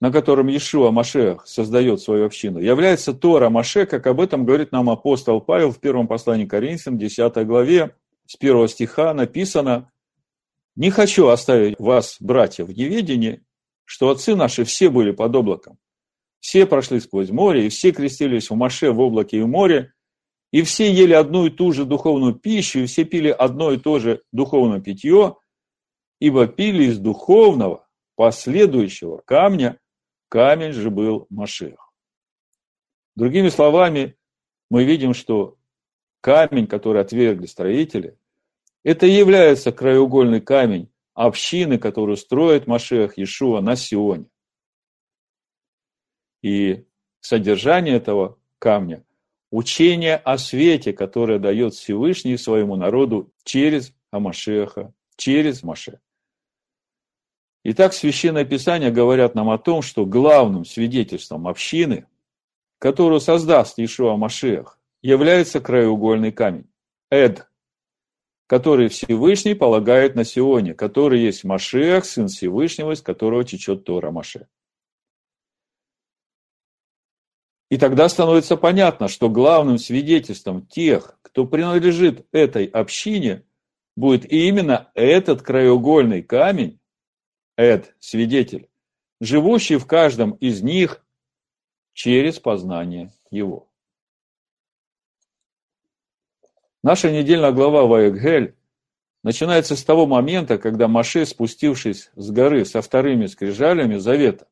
на 0.00 0.12
котором 0.12 0.48
Иешуа 0.48 0.90
Машех 0.90 1.46
создает 1.46 2.00
свою 2.00 2.26
общину, 2.26 2.58
является 2.58 3.14
Тора 3.14 3.48
Маше, 3.48 3.86
как 3.86 4.06
об 4.06 4.20
этом 4.20 4.44
говорит 4.44 4.72
нам 4.72 4.90
апостол 4.90 5.40
Павел 5.40 5.70
в 5.70 5.80
первом 5.80 6.06
послании 6.06 6.44
к 6.44 6.50
Коринфянам, 6.50 6.98
10 6.98 7.46
главе, 7.46 7.94
с 8.26 8.36
первого 8.36 8.68
стиха 8.68 9.14
написано 9.14 9.90
«Не 10.74 10.90
хочу 10.90 11.28
оставить 11.28 11.78
вас, 11.78 12.16
братья, 12.20 12.64
в 12.64 12.76
неведении, 12.76 13.42
что 13.84 14.10
отцы 14.10 14.34
наши 14.34 14.64
все 14.64 14.90
были 14.90 15.12
под 15.12 15.34
облаком. 15.34 15.78
Все 16.40 16.66
прошли 16.66 17.00
сквозь 17.00 17.30
море, 17.30 17.66
и 17.66 17.68
все 17.70 17.92
крестились 17.92 18.50
в 18.50 18.54
Маше 18.54 18.90
в 18.90 19.00
облаке 19.00 19.38
и 19.38 19.44
море, 19.44 19.94
и 20.52 20.62
все 20.62 20.92
ели 20.92 21.12
одну 21.12 21.46
и 21.46 21.50
ту 21.50 21.72
же 21.72 21.84
духовную 21.84 22.34
пищу, 22.34 22.80
и 22.80 22.86
все 22.86 23.04
пили 23.04 23.30
одно 23.30 23.72
и 23.72 23.78
то 23.78 23.98
же 23.98 24.22
духовное 24.32 24.80
питье, 24.80 25.36
ибо 26.20 26.46
пили 26.46 26.84
из 26.84 26.98
духовного, 26.98 27.86
последующего 28.16 29.22
камня, 29.24 29.78
камень 30.28 30.72
же 30.72 30.90
был 30.90 31.26
Машех. 31.30 31.92
Другими 33.14 33.48
словами, 33.48 34.16
мы 34.70 34.84
видим, 34.84 35.14
что 35.14 35.56
камень, 36.20 36.66
который 36.66 37.00
отвергли 37.00 37.46
строители, 37.46 38.18
это 38.82 39.06
и 39.06 39.12
является 39.12 39.72
краеугольный 39.72 40.40
камень 40.40 40.90
общины, 41.14 41.78
которую 41.78 42.16
строит 42.16 42.66
Машех 42.66 43.16
Иешуа 43.16 43.60
на 43.60 43.74
Сионе. 43.74 44.26
И 46.42 46.84
содержание 47.20 47.96
этого 47.96 48.38
камня– 48.58 49.04
учение 49.50 50.16
о 50.16 50.38
свете, 50.38 50.92
которое 50.92 51.38
дает 51.38 51.74
Всевышний 51.74 52.36
своему 52.36 52.76
народу 52.76 53.32
через 53.44 53.92
Амашеха, 54.10 54.92
через 55.16 55.62
Маше. 55.62 56.00
Итак, 57.68 57.94
Священное 57.94 58.44
Писание 58.44 58.92
говорят 58.92 59.34
нам 59.34 59.50
о 59.50 59.58
том, 59.58 59.82
что 59.82 60.06
главным 60.06 60.64
свидетельством 60.64 61.48
общины, 61.48 62.06
которую 62.78 63.18
создаст 63.18 63.80
Ишуа 63.80 64.16
Машех, 64.16 64.78
является 65.02 65.58
краеугольный 65.58 66.30
камень– 66.30 66.70
Эд, 67.10 67.48
который 68.46 68.86
Всевышний 68.86 69.54
полагает 69.54 70.14
на 70.14 70.22
Сионе, 70.22 70.74
который 70.74 71.20
есть 71.22 71.42
Машех, 71.42 72.04
Сын 72.04 72.28
Всевышнего, 72.28 72.92
из 72.92 73.02
которого 73.02 73.42
течет 73.42 73.82
Тора 73.82 74.12
Маше. 74.12 74.46
И 77.68 77.78
тогда 77.78 78.08
становится 78.08 78.56
понятно, 78.56 79.08
что 79.08 79.28
главным 79.28 79.78
свидетельством 79.78 80.64
тех, 80.68 81.18
кто 81.20 81.44
принадлежит 81.44 82.28
этой 82.30 82.66
общине, 82.66 83.42
будет 83.96 84.24
именно 84.30 84.92
этот 84.94 85.42
краеугольный 85.42 86.22
камень, 86.22 86.78
Эд, 87.56 87.94
свидетель, 87.98 88.68
живущий 89.20 89.76
в 89.76 89.86
каждом 89.86 90.32
из 90.32 90.62
них 90.62 91.04
через 91.94 92.38
познание 92.38 93.12
его. 93.30 93.68
Наша 96.82 97.10
недельная 97.10 97.52
глава 97.52 97.84
Ваегель 97.84 98.54
начинается 99.22 99.74
с 99.74 99.82
того 99.82 100.06
момента, 100.06 100.58
когда 100.58 100.86
Маше, 100.86 101.24
спустившись 101.24 102.10
с 102.14 102.30
горы 102.30 102.64
со 102.64 102.82
вторыми 102.82 103.26
скрижалями 103.26 103.96
завета, 103.96 104.46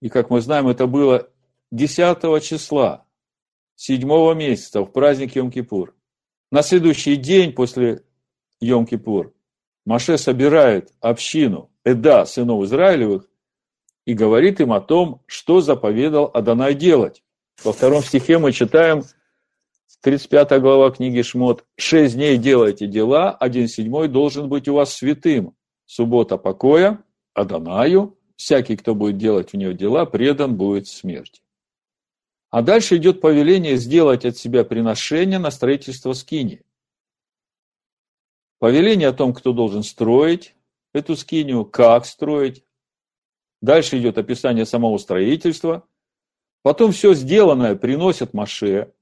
и, 0.00 0.08
как 0.08 0.30
мы 0.30 0.40
знаем, 0.40 0.68
это 0.68 0.86
было 0.86 1.30
10 1.70 2.44
числа 2.44 3.06
7 3.76 4.34
месяца 4.36 4.82
в 4.82 4.92
праздник 4.92 5.36
Йом-Кипур. 5.36 5.94
На 6.50 6.62
следующий 6.62 7.16
день 7.16 7.52
после 7.52 8.04
Йом-Кипур 8.60 9.32
Маше 9.84 10.18
собирает 10.18 10.92
общину 11.00 11.70
Эда, 11.84 12.24
сынов 12.24 12.64
Израилевых, 12.64 13.28
и 14.04 14.14
говорит 14.14 14.60
им 14.60 14.72
о 14.72 14.80
том, 14.80 15.22
что 15.26 15.60
заповедал 15.60 16.30
Адонай 16.32 16.74
делать. 16.74 17.22
Во 17.64 17.72
втором 17.72 18.02
стихе 18.02 18.38
мы 18.38 18.52
читаем– 18.52 19.02
35 20.02 20.60
глава 20.60 20.90
книги 20.90 21.22
Шмот. 21.22 21.64
«Шесть 21.76 22.16
дней 22.16 22.36
делайте 22.36 22.88
дела, 22.88 23.30
один 23.30 23.68
седьмой 23.68 24.08
должен 24.08 24.48
быть 24.48 24.66
у 24.66 24.74
вас 24.74 24.92
святым. 24.92 25.54
Суббота 25.86 26.38
покоя, 26.38 27.04
Адонаю, 27.34 28.18
всякий, 28.34 28.76
кто 28.76 28.96
будет 28.96 29.16
делать 29.16 29.52
в 29.52 29.56
нее 29.56 29.74
дела, 29.74 30.04
предан 30.04 30.56
будет 30.56 30.88
смерти». 30.88 31.42
А 32.50 32.62
дальше 32.62 32.96
идет 32.96 33.20
повеление 33.20 33.76
сделать 33.76 34.24
от 34.24 34.36
себя 34.36 34.64
приношение 34.64 35.38
на 35.38 35.52
строительство 35.52 36.14
скини. 36.14 36.62
Повеление 38.62 39.08
о 39.08 39.12
том, 39.12 39.34
кто 39.34 39.52
должен 39.52 39.82
строить 39.82 40.54
эту 40.92 41.16
скинию, 41.16 41.64
как 41.64 42.06
строить. 42.06 42.64
Дальше 43.60 43.98
идет 43.98 44.18
описание 44.18 44.66
самого 44.66 44.98
строительства. 44.98 45.82
Потом 46.62 46.92
все 46.92 47.12
сделанное 47.14 47.74
приносят 47.74 48.34
Маше, 48.34 48.92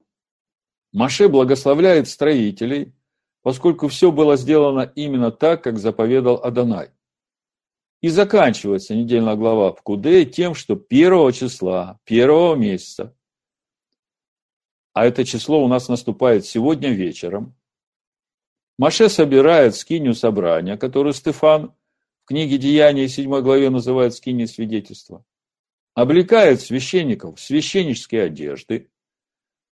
Маше 0.91 1.29
благословляет 1.29 2.07
строителей, 2.07 2.95
поскольку 3.43 3.87
все 3.87 4.11
было 4.11 4.35
сделано 4.35 4.91
именно 4.95 5.29
так, 5.29 5.63
как 5.63 5.77
заповедал 5.77 6.43
Адонай. 6.43 6.89
И 8.01 8.09
заканчивается 8.09 8.95
недельная 8.95 9.35
глава 9.35 9.73
в 9.73 9.83
Куде 9.83 10.25
тем, 10.25 10.55
что 10.55 10.75
первого 10.75 11.31
числа, 11.31 11.99
первого 12.05 12.55
месяца, 12.55 13.15
а 14.93 15.05
это 15.05 15.23
число 15.23 15.63
у 15.63 15.67
нас 15.67 15.87
наступает 15.87 16.47
сегодня 16.47 16.89
вечером, 16.89 17.55
Маше 18.81 19.09
собирает 19.09 19.75
скинию 19.75 20.15
собрания, 20.15 20.75
которую 20.75 21.13
Стефан 21.13 21.71
в 22.23 22.27
книге 22.29 22.57
Деяния 22.57 23.07
7 23.07 23.29
главе 23.41 23.69
называет 23.69 24.15
скиней 24.15 24.47
свидетельства, 24.47 25.23
облекает 25.93 26.61
священников 26.61 27.37
в 27.37 27.43
священнические 27.43 28.23
одежды, 28.23 28.89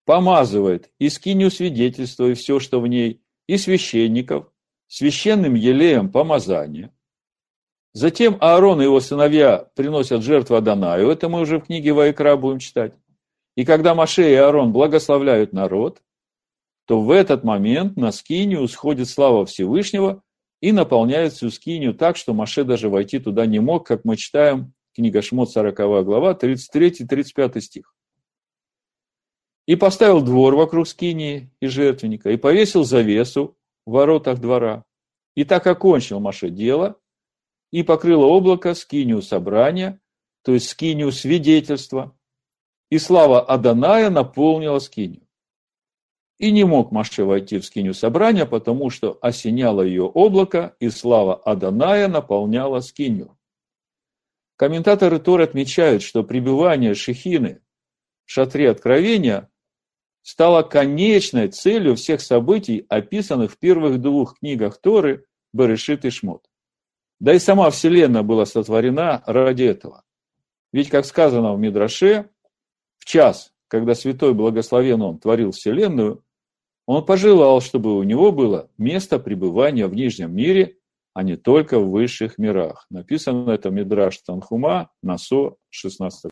помазывает 0.05 0.91
и 0.99 1.09
скинию 1.09 1.49
свидетельства 1.49 2.27
и 2.27 2.35
все, 2.35 2.59
что 2.59 2.79
в 2.79 2.85
ней, 2.85 3.23
и 3.47 3.57
священников, 3.57 4.45
священным 4.85 5.55
елеем 5.55 6.11
помазания. 6.11 6.93
Затем 7.93 8.37
Аарон 8.39 8.79
и 8.79 8.83
его 8.83 8.99
сыновья 8.99 9.69
приносят 9.73 10.21
жертву 10.21 10.55
Адонаю, 10.55 11.09
это 11.09 11.29
мы 11.29 11.39
уже 11.39 11.57
в 11.57 11.65
книге 11.65 11.93
Вайкра 11.93 12.35
будем 12.35 12.59
читать. 12.59 12.93
И 13.55 13.65
когда 13.65 13.95
Маше 13.95 14.29
и 14.29 14.35
Аарон 14.35 14.71
благословляют 14.71 15.51
народ, 15.51 15.99
то 16.89 17.03
в 17.03 17.11
этот 17.11 17.43
момент 17.43 17.97
на 17.97 18.11
скинию 18.11 18.67
сходит 18.67 19.07
слава 19.07 19.45
Всевышнего 19.45 20.23
и 20.59 20.71
наполняет 20.71 21.33
всю 21.33 21.51
скинию 21.51 21.93
так, 21.93 22.17
что 22.17 22.33
Маше 22.33 22.63
даже 22.63 22.89
войти 22.89 23.19
туда 23.19 23.45
не 23.45 23.59
мог, 23.59 23.85
как 23.85 24.05
мы 24.05 24.17
читаем 24.17 24.73
книга 24.95 25.21
Шмот 25.21 25.51
40 25.51 25.75
глава, 26.03 26.33
33-35 26.33 27.61
стих 27.61 27.93
и 29.67 29.75
поставил 29.75 30.23
двор 30.23 30.55
вокруг 30.55 30.87
скинии 30.87 31.51
и 31.61 31.67
жертвенника, 31.67 32.31
и 32.31 32.37
повесил 32.37 32.83
завесу 32.83 33.55
в 33.85 33.91
воротах 33.91 34.39
двора. 34.39 34.83
И 35.35 35.43
так 35.43 35.67
окончил 35.67 36.19
Маше 36.19 36.49
дело, 36.49 36.95
и 37.71 37.83
покрыло 37.83 38.25
облако 38.25 38.73
скинию 38.73 39.21
собрания, 39.21 40.01
то 40.43 40.55
есть 40.55 40.69
скинию 40.69 41.11
свидетельства, 41.11 42.17
и 42.89 42.97
слава 42.97 43.41
Аданая 43.45 44.09
наполнила 44.09 44.79
скинию. 44.79 45.28
И 46.39 46.51
не 46.51 46.63
мог 46.63 46.91
Маше 46.91 47.25
войти 47.25 47.59
в 47.59 47.65
скинию 47.65 47.93
собрания, 47.93 48.45
потому 48.45 48.89
что 48.89 49.19
осеняло 49.21 49.81
ее 49.81 50.03
облако, 50.03 50.75
и 50.79 50.89
слава 50.89 51.35
Аданая 51.35 52.07
наполняла 52.07 52.79
скинию. 52.79 53.37
Комментаторы 54.55 55.19
Тор 55.19 55.41
отмечают, 55.41 56.01
что 56.01 56.23
пребывание 56.23 56.93
Шехины 56.93 57.61
в 58.25 58.31
шатре 58.31 58.69
откровения 58.69 59.49
стала 60.21 60.63
конечной 60.63 61.49
целью 61.49 61.95
всех 61.95 62.21
событий, 62.21 62.85
описанных 62.87 63.51
в 63.51 63.57
первых 63.57 63.99
двух 63.99 64.39
книгах 64.39 64.79
Торы 64.79 65.25
Берешит 65.51 66.05
и 66.05 66.09
Шмот. 66.09 66.45
Да 67.19 67.33
и 67.33 67.39
сама 67.39 67.69
Вселенная 67.69 68.23
была 68.23 68.45
сотворена 68.45 69.23
ради 69.25 69.63
этого. 69.63 70.03
Ведь, 70.71 70.89
как 70.89 71.05
сказано 71.05 71.53
в 71.53 71.59
Мидраше, 71.59 72.29
в 72.97 73.05
час, 73.05 73.51
когда 73.67 73.93
Святой 73.93 74.33
Благословен 74.33 75.01
Он 75.01 75.19
творил 75.19 75.51
Вселенную, 75.51 76.23
Он 76.89 77.05
пожелал, 77.05 77.61
чтобы 77.61 77.95
у 77.95 78.01
Него 78.01 78.31
было 78.31 78.67
место 78.79 79.19
пребывания 79.19 79.85
в 79.85 79.93
Нижнем 79.93 80.35
мире, 80.35 80.79
а 81.13 81.21
не 81.21 81.35
только 81.35 81.79
в 81.79 81.91
высших 81.91 82.39
мирах. 82.39 82.87
Написано 82.89 83.51
это 83.51 83.69
Мидраш 83.69 84.17
Танхума, 84.25 84.89
Насо, 85.03 85.57
16. 85.69 86.31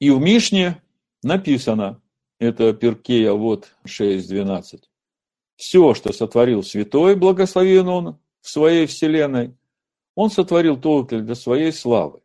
И 0.00 0.10
в 0.10 0.18
Мишне 0.18 0.82
написано, 1.22 2.02
это 2.40 2.72
Перкея 2.72 3.34
вот 3.34 3.68
6.12. 3.86 4.80
Все, 5.54 5.94
что 5.94 6.12
сотворил 6.12 6.64
Святой, 6.64 7.14
благословен 7.14 7.86
Он 7.86 8.18
в 8.40 8.48
своей 8.48 8.86
Вселенной, 8.86 9.56
Он 10.16 10.28
сотворил 10.28 10.76
только 10.76 11.20
для 11.20 11.36
своей 11.36 11.70
славы. 11.70 12.20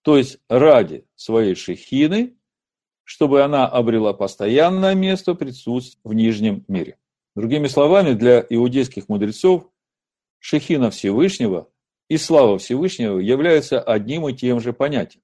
То 0.00 0.16
есть 0.16 0.38
ради 0.48 1.04
своей 1.14 1.56
шехины, 1.56 2.35
чтобы 3.06 3.42
она 3.42 3.68
обрела 3.68 4.12
постоянное 4.12 4.96
место 4.96 5.36
присутствия 5.36 6.00
в 6.02 6.12
Нижнем 6.12 6.64
мире. 6.66 6.98
Другими 7.36 7.68
словами, 7.68 8.14
для 8.14 8.44
иудейских 8.50 9.08
мудрецов 9.08 9.70
шехина 10.40 10.90
Всевышнего 10.90 11.70
и 12.08 12.16
слава 12.16 12.58
Всевышнего 12.58 13.20
являются 13.20 13.80
одним 13.80 14.28
и 14.28 14.34
тем 14.34 14.58
же 14.60 14.72
понятием. 14.72 15.22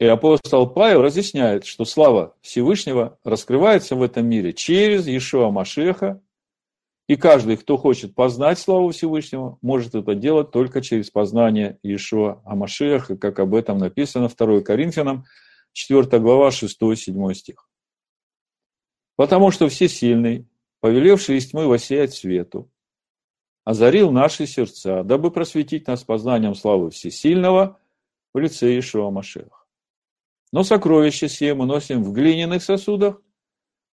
И 0.00 0.04
апостол 0.04 0.68
Павел 0.68 1.02
разъясняет, 1.02 1.64
что 1.64 1.84
слава 1.84 2.34
Всевышнего 2.40 3.16
раскрывается 3.22 3.94
в 3.94 4.02
этом 4.02 4.26
мире 4.26 4.52
через 4.52 5.06
Иешуа 5.06 5.50
Машеха, 5.50 6.20
и 7.10 7.16
каждый, 7.16 7.56
кто 7.56 7.76
хочет 7.76 8.14
познать 8.14 8.56
славу 8.60 8.90
Всевышнего, 8.90 9.58
может 9.62 9.96
это 9.96 10.14
делать 10.14 10.52
только 10.52 10.80
через 10.80 11.10
познание 11.10 11.76
Иешуа 11.82 12.40
Амашеха, 12.44 13.16
как 13.16 13.40
об 13.40 13.56
этом 13.56 13.78
написано 13.78 14.28
2 14.28 14.60
Коринфянам, 14.60 15.24
4 15.72 16.20
глава, 16.20 16.50
6-7 16.50 17.34
стих. 17.34 17.68
Потому 19.16 19.50
что 19.50 19.68
Всесильный, 19.68 20.46
повелевший 20.78 21.38
из 21.38 21.50
тьмы 21.50 21.66
воссиять 21.66 22.14
свету, 22.14 22.70
озарил 23.64 24.12
наши 24.12 24.46
сердца, 24.46 25.02
дабы 25.02 25.32
просветить 25.32 25.88
нас 25.88 26.04
познанием 26.04 26.54
славы 26.54 26.92
Всесильного 26.92 27.80
в 28.32 28.38
лице 28.38 28.68
Иешуа 28.68 29.10
Машеха. 29.10 29.64
Но 30.52 30.62
сокровища 30.62 31.26
сие 31.26 31.54
мы 31.54 31.66
носим 31.66 32.04
в 32.04 32.12
глиняных 32.12 32.62
сосудах, 32.62 33.20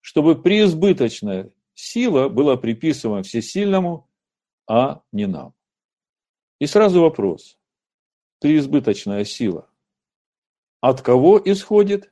чтобы 0.02 0.35
преизбыточная 0.42 1.50
сила 1.76 2.28
была 2.28 2.56
приписывана 2.56 3.22
всесильному, 3.22 4.08
а 4.66 5.02
не 5.12 5.26
нам. 5.26 5.54
И 6.58 6.66
сразу 6.66 7.02
вопрос. 7.02 7.58
Преизбыточная 8.40 9.24
сила. 9.24 9.68
От 10.80 11.02
кого 11.02 11.40
исходит? 11.44 12.10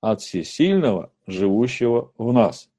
От 0.00 0.20
всесильного, 0.20 1.12
живущего 1.26 2.12
в 2.16 2.32
нас. 2.32 2.70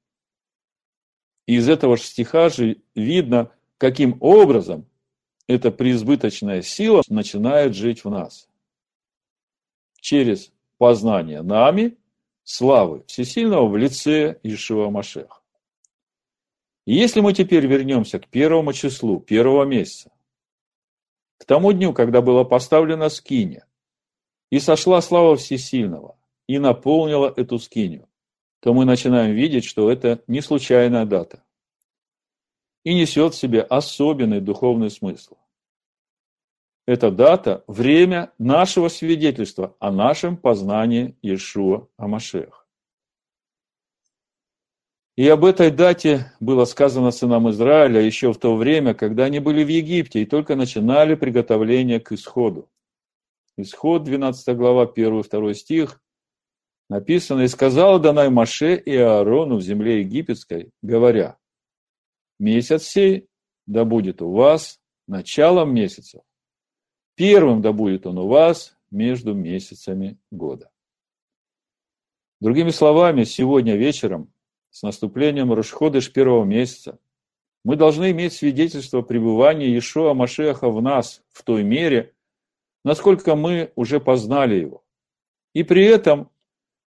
И 1.46 1.56
из 1.56 1.68
этого 1.68 1.96
же 1.96 2.04
стиха 2.04 2.48
же 2.48 2.80
видно, 2.94 3.50
каким 3.76 4.16
образом 4.20 4.86
эта 5.46 5.70
преизбыточная 5.70 6.62
сила 6.62 7.02
начинает 7.08 7.74
жить 7.74 8.04
в 8.04 8.10
нас 8.10 8.48
через 10.00 10.52
познание 10.78 11.42
нами 11.42 11.96
славы 12.48 13.04
Всесильного 13.06 13.68
в 13.68 13.76
лице 13.76 14.40
Ишива 14.42 14.88
Машеха. 14.88 15.42
И 16.86 16.94
если 16.94 17.20
мы 17.20 17.34
теперь 17.34 17.66
вернемся 17.66 18.18
к 18.18 18.26
первому 18.26 18.72
числу 18.72 19.20
первого 19.20 19.64
месяца, 19.64 20.10
к 21.36 21.44
тому 21.44 21.72
дню, 21.72 21.92
когда 21.92 22.22
была 22.22 22.44
поставлена 22.44 23.10
скиня, 23.10 23.66
и 24.50 24.60
сошла 24.60 25.02
слава 25.02 25.36
Всесильного, 25.36 26.18
и 26.46 26.58
наполнила 26.58 27.30
эту 27.36 27.58
скиню, 27.58 28.08
то 28.60 28.72
мы 28.72 28.86
начинаем 28.86 29.34
видеть, 29.34 29.66
что 29.66 29.90
это 29.90 30.22
не 30.26 30.40
случайная 30.40 31.04
дата 31.04 31.44
и 32.82 32.94
несет 32.94 33.34
в 33.34 33.38
себе 33.38 33.60
особенный 33.60 34.40
духовный 34.40 34.90
смысл 34.90 35.36
эта 36.88 37.10
дата, 37.10 37.64
время 37.66 38.32
нашего 38.38 38.88
свидетельства 38.88 39.76
о 39.78 39.92
нашем 39.92 40.38
познании 40.38 41.18
Иешуа 41.20 41.86
Амашех. 41.98 42.66
И 45.14 45.28
об 45.28 45.44
этой 45.44 45.70
дате 45.70 46.32
было 46.40 46.64
сказано 46.64 47.10
сынам 47.10 47.50
Израиля 47.50 48.00
еще 48.00 48.32
в 48.32 48.38
то 48.38 48.56
время, 48.56 48.94
когда 48.94 49.24
они 49.24 49.38
были 49.38 49.64
в 49.64 49.68
Египте 49.68 50.22
и 50.22 50.24
только 50.24 50.56
начинали 50.56 51.14
приготовление 51.14 52.00
к 52.00 52.12
исходу. 52.12 52.70
Исход, 53.58 54.04
12 54.04 54.56
глава, 54.56 54.86
1-2 54.86 55.52
стих, 55.52 56.00
написано, 56.88 57.42
«И 57.42 57.48
сказал 57.48 58.00
Данай 58.00 58.30
Маше 58.30 58.76
и 58.76 58.96
Аарону 58.96 59.56
в 59.56 59.60
земле 59.60 60.00
египетской, 60.00 60.70
говоря, 60.80 61.36
месяц 62.38 62.84
сей 62.84 63.28
да 63.66 63.84
будет 63.84 64.22
у 64.22 64.32
вас 64.32 64.80
началом 65.06 65.74
месяца, 65.74 66.22
Первым 67.18 67.62
да 67.62 67.72
будет 67.72 68.06
он 68.06 68.16
у 68.18 68.28
вас 68.28 68.76
между 68.92 69.34
месяцами 69.34 70.18
года. 70.30 70.70
Другими 72.40 72.70
словами, 72.70 73.24
сегодня 73.24 73.74
вечером, 73.74 74.32
с 74.70 74.84
наступлением 74.84 75.52
Рушходыш 75.52 76.12
первого 76.12 76.44
месяца, 76.44 77.00
мы 77.64 77.74
должны 77.74 78.12
иметь 78.12 78.34
свидетельство 78.34 79.02
пребывания 79.02 79.66
Иешуа 79.66 80.14
Машеха 80.14 80.70
в 80.70 80.80
нас 80.80 81.24
в 81.30 81.42
той 81.42 81.64
мере, 81.64 82.14
насколько 82.84 83.34
мы 83.34 83.72
уже 83.74 83.98
познали 83.98 84.54
его. 84.54 84.84
И 85.54 85.64
при 85.64 85.84
этом 85.86 86.30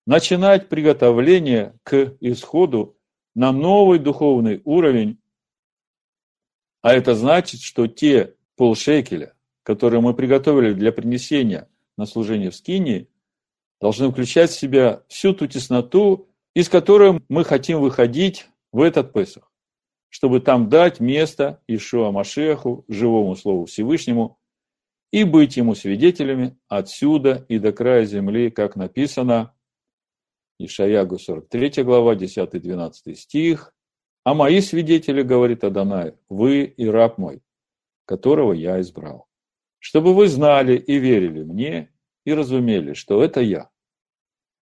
начинать 0.07 0.69
приготовление 0.69 1.75
к 1.83 2.17
исходу 2.21 2.97
на 3.35 3.51
новый 3.51 3.99
духовный 3.99 4.63
уровень, 4.65 5.19
а 6.83 6.93
это 6.95 7.17
значит, 7.17 7.63
что 7.63 7.89
те 7.89 8.37
полшекеля, 8.55 9.35
которые 9.71 10.01
мы 10.01 10.15
приготовили 10.15 10.73
для 10.73 10.91
принесения 10.91 11.69
на 11.97 12.05
служение 12.05 12.51
в 12.51 12.57
скинии, 12.57 13.09
должны 13.81 14.11
включать 14.11 14.51
в 14.51 14.59
себя 14.59 15.05
всю 15.07 15.33
ту 15.33 15.47
тесноту, 15.47 16.29
из 16.55 16.69
которой 16.69 17.23
мы 17.29 17.45
хотим 17.45 17.81
выходить 17.81 18.49
в 18.73 18.83
этот 18.83 19.13
Песах, 19.13 19.49
чтобы 20.09 20.41
там 20.41 20.69
дать 20.69 20.99
место 20.99 21.63
Ишуа 21.69 22.11
Машеху, 22.11 22.85
живому 22.89 23.37
Слову 23.37 23.67
Всевышнему, 23.67 24.41
и 25.13 25.23
быть 25.23 25.57
ему 25.57 25.77
свидетелями 25.77 26.59
отсюда 26.67 27.47
и 27.49 27.61
до 27.61 27.71
края 27.73 28.07
земли, 28.07 28.51
как 28.51 28.75
написано 28.75 29.55
Ишаягу 30.59 31.21
43 31.21 31.85
глава, 31.85 32.17
10-12 32.17 33.15
стих. 33.15 33.73
«А 34.25 34.35
мои 34.35 34.63
свидетели, 34.63 35.23
говорит 35.23 35.63
Адонай, 35.63 36.15
вы 36.29 36.65
и 36.65 36.89
раб 36.89 37.19
мой, 37.19 37.41
которого 38.05 38.53
я 38.53 38.81
избрал» 38.81 39.30
чтобы 39.81 40.15
вы 40.15 40.29
знали 40.29 40.77
и 40.77 40.99
верили 40.99 41.43
мне 41.43 41.91
и 42.25 42.33
разумели, 42.33 42.93
что 42.93 43.25
это 43.25 43.41
я. 43.41 43.71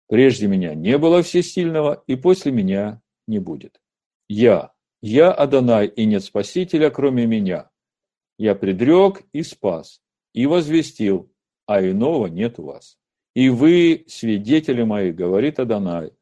Прежде 0.07 0.47
меня 0.47 0.75
не 0.75 0.97
было 0.97 1.23
всесильного, 1.23 2.03
и 2.07 2.15
после 2.15 2.51
меня 2.51 3.01
не 3.27 3.39
будет. 3.39 3.79
Я, 4.27 4.73
я 5.01 5.31
Адонай, 5.31 5.87
и 5.87 6.05
нет 6.05 6.23
спасителя, 6.23 6.89
кроме 6.89 7.25
меня. 7.25 7.69
Я 8.37 8.55
предрек 8.55 9.23
и 9.31 9.43
спас, 9.43 10.01
и 10.33 10.45
возвестил, 10.45 11.31
а 11.67 11.81
иного 11.81 12.27
нет 12.27 12.59
у 12.59 12.63
вас. 12.63 12.97
И 13.35 13.49
вы, 13.49 14.05
свидетели 14.07 14.83
мои, 14.83 15.11
говорит 15.11 15.59
Адонай, 15.59 16.13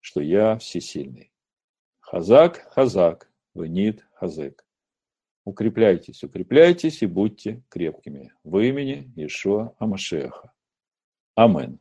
что 0.00 0.20
я 0.20 0.58
всесильный. 0.58 1.32
Хазак, 2.00 2.68
хазак, 2.72 3.30
венит, 3.54 4.04
хазек. 4.12 4.65
Укрепляйтесь, 5.46 6.24
укрепляйтесь 6.24 7.02
и 7.02 7.06
будьте 7.06 7.62
крепкими. 7.68 8.32
В 8.42 8.58
имени 8.58 9.12
Ишуа 9.14 9.76
Амашеха. 9.78 10.52
Амин. 11.36 11.78